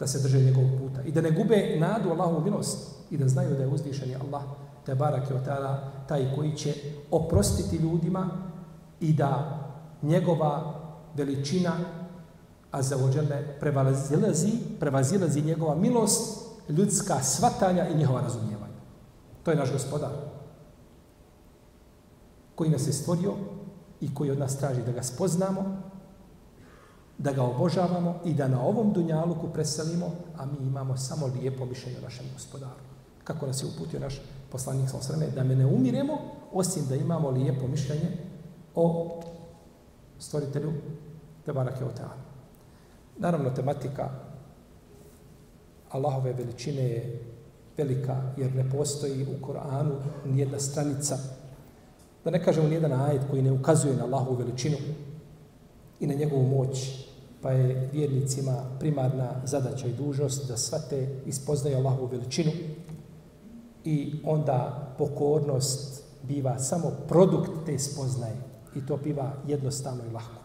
[0.00, 3.56] da se drže njegovog puta i da ne gube nadu Allahovu milost i da znaju
[3.56, 4.42] da je uzvišeni Allah,
[4.86, 5.42] te barak je
[6.08, 6.74] taj koji će
[7.10, 8.30] oprostiti ljudima
[9.00, 9.58] i da
[10.02, 10.74] njegova
[11.16, 11.72] veličina
[12.70, 18.80] a za ođele prevazilazi, prevazilazi njegova milost, ljudska svatanja i njihova razumijevanja.
[19.42, 20.10] To je naš gospodar
[22.54, 23.32] koji nas je stvorio
[24.00, 25.89] i koji od nas traži da ga spoznamo,
[27.22, 30.06] da ga obožavamo i da na ovom dunjaluku preselimo,
[30.38, 32.80] a mi imamo samo lijepo mišljenje o našem gospodaru.
[33.24, 36.18] Kako nas je uputio naš poslanik sa osreme, da me ne umiremo,
[36.52, 38.08] osim da imamo lijepo mišljenje
[38.74, 39.20] o
[40.18, 40.72] stvoritelju
[41.44, 42.14] Tebarake Oteana.
[43.18, 44.10] Naravno, tematika
[45.90, 47.22] Allahove veličine je
[47.76, 49.92] velika, jer ne postoji u Koranu
[50.24, 51.18] nijedna stranica,
[52.24, 54.76] da ne kažemo nijedan ajet koji ne ukazuje na Allahovu veličinu
[56.00, 57.09] i na njegovu moć,
[57.42, 62.50] pa je vjernicima primarna zadaća i dužnost da svate ispoznaju Allahovu veličinu
[63.84, 68.36] i onda pokornost biva samo produkt te spoznaje
[68.74, 70.40] i to biva jednostavno i lahko.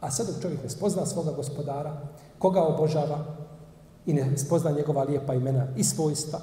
[0.00, 2.00] A sad dok čovjek ne spozna svoga gospodara,
[2.38, 3.24] koga obožava
[4.06, 6.40] i ne spozna njegova lijepa imena i svojstva,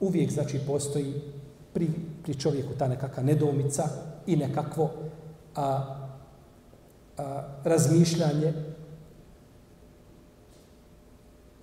[0.00, 1.14] uvijek znači postoji
[1.72, 1.90] pri,
[2.22, 3.88] pri čovjeku ta nekakva nedoumica
[4.26, 4.90] i nekakvo
[5.56, 6.01] a,
[7.18, 8.52] a, razmišljanje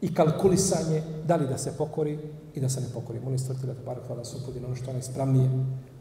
[0.01, 2.19] i kalkulisanje da li da se pokori
[2.55, 3.19] i da se ne pokori.
[3.19, 5.49] Molim stvrtila da bar hvala su upudi ono što je najspravnije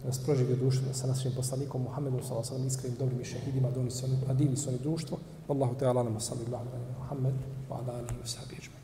[0.02, 3.80] da nas proživi dušu sa našim poslanikom Muhammedom sa osam iskrenim dobrim i šehidima da
[3.80, 5.18] oni su oni, a divni su oni društvo.
[5.48, 6.64] Allahu te ala nama sallallahu
[6.98, 7.34] Muhammed
[7.70, 8.77] wa ala alihi wa sahbihi